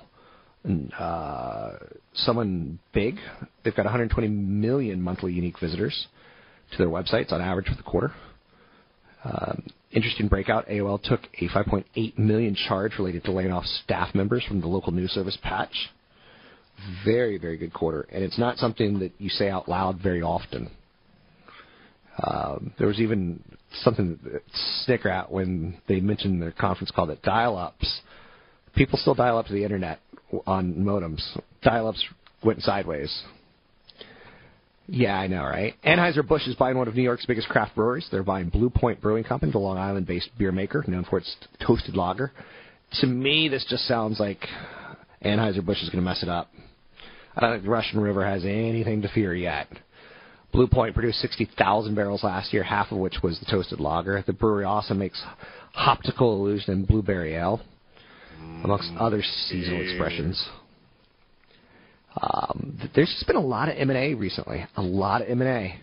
[0.63, 1.71] and uh,
[2.13, 3.15] someone big.
[3.63, 6.07] They've got 120 million monthly unique visitors
[6.71, 8.11] to their websites on average for the quarter.
[9.23, 10.67] Um, interesting breakout.
[10.67, 14.91] AOL took a 5.8 million charge related to laying off staff members from the local
[14.91, 15.89] news service Patch.
[17.03, 20.69] Very, very good quarter, and it's not something that you say out loud very often.
[22.23, 23.43] Um, there was even
[23.81, 24.41] something that
[24.85, 28.01] snicker at when they mentioned in their conference call that dial-ups,
[28.75, 29.99] people still dial up to the internet
[30.45, 31.21] on modems.
[31.63, 32.03] Dial-ups
[32.43, 33.23] went sideways.
[34.87, 35.73] Yeah, I know, right?
[35.83, 38.07] Anheuser-Busch is buying one of New York's biggest craft breweries.
[38.09, 41.95] They're buying Blue Point Brewing Company, the Long Island-based beer maker known for its toasted
[41.95, 42.31] lager.
[43.01, 44.39] To me, this just sounds like
[45.25, 46.49] Anheuser-Busch is going to mess it up.
[47.37, 49.67] I don't think the Russian River has anything to fear yet.
[50.51, 54.23] Blue Point produced 60,000 barrels last year, half of which was the toasted lager.
[54.25, 55.23] The brewery also makes
[55.77, 57.61] Hoptical Illusion and Blueberry Ale,
[58.63, 60.43] amongst other seasonal expressions.
[62.19, 65.79] Um, there's just been a lot of M&A recently, a lot of M&A.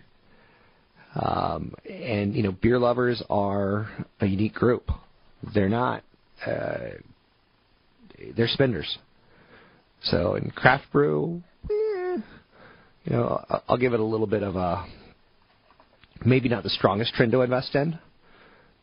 [1.15, 3.89] Um, and, you know, beer lovers are
[4.21, 4.91] a unique group.
[5.55, 6.03] They're not,
[6.45, 6.97] uh,
[8.37, 8.99] they're spenders.
[10.05, 12.17] So in craft brew, eh,
[13.05, 14.87] you know, I'll give it a little bit of a
[16.25, 17.99] maybe not the strongest trend to invest in,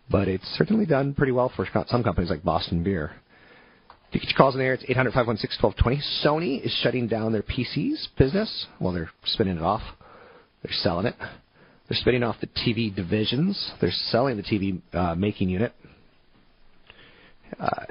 [0.10, 3.12] but it's certainly done pretty well for some companies like Boston Beer.
[4.12, 6.02] To get your calls in the air, it's 800 516 1220.
[6.24, 8.68] Sony is shutting down their PCs business.
[8.80, 9.82] Well, they're spinning it off.
[10.64, 11.16] They're selling it.
[11.18, 13.72] They're spinning off the TV divisions.
[13.80, 15.74] They're selling the TV uh, making unit.
[17.60, 17.84] Uh,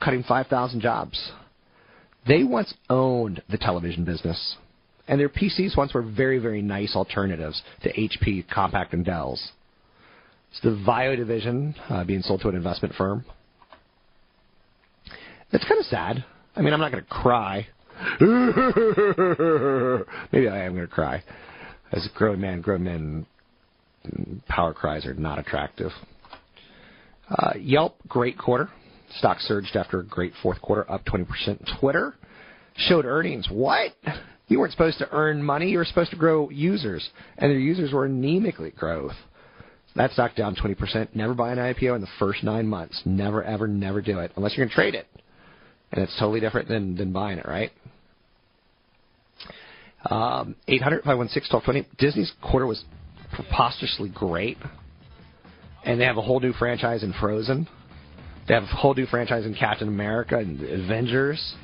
[0.00, 1.32] cutting 5,000 jobs.
[2.26, 4.56] They once owned the television business,
[5.08, 9.52] and their PCs once were very, very nice alternatives to HP, Compaq, and Dell's.
[10.50, 13.24] It's the VAIO division uh, being sold to an investment firm.
[15.52, 16.24] It's kind of sad.
[16.56, 17.68] I mean, I'm not going to cry.
[20.32, 21.22] Maybe I am going to cry.
[21.92, 23.26] As a grown man, grown men
[24.48, 25.90] power cries are not attractive.
[27.28, 28.70] Uh, Yelp, great quarter.
[29.18, 31.78] Stock surged after a great fourth quarter, up 20%.
[31.80, 32.14] Twitter
[32.76, 33.48] showed earnings.
[33.50, 33.92] What?
[34.48, 35.70] You weren't supposed to earn money.
[35.70, 39.14] You were supposed to grow users, and their users were anemically growth.
[39.96, 41.14] That stock down 20%.
[41.14, 43.00] Never buy an IPO in the first nine months.
[43.06, 45.06] Never, ever, never do it unless you're going to trade it,
[45.90, 47.72] and it's totally different than than buying it, right?
[50.10, 51.88] Um, 800 516 1220.
[51.98, 52.84] Disney's quarter was
[53.34, 54.58] preposterously great,
[55.84, 57.66] and they have a whole new franchise in Frozen.
[58.46, 61.54] They have a whole new franchise in Captain America and Avengers.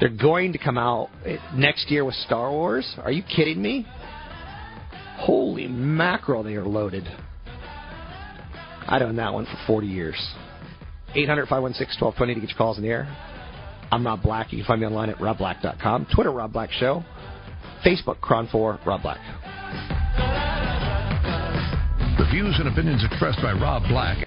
[0.00, 1.10] They're going to come out
[1.54, 2.96] next year with Star Wars.
[3.02, 3.86] Are you kidding me?
[5.18, 7.06] Holy mackerel, they are loaded.
[8.88, 10.16] I'd own that one for 40 years.
[11.14, 13.04] 800 516 1220 to get your calls in the air.
[13.92, 14.52] I'm Rob Black.
[14.52, 16.06] You can find me online at robblack.com.
[16.14, 17.04] Twitter, Rob Black Show.
[17.84, 19.20] Facebook, KRON4, Rob Black.
[22.18, 24.26] The views and opinions expressed by Rob Black.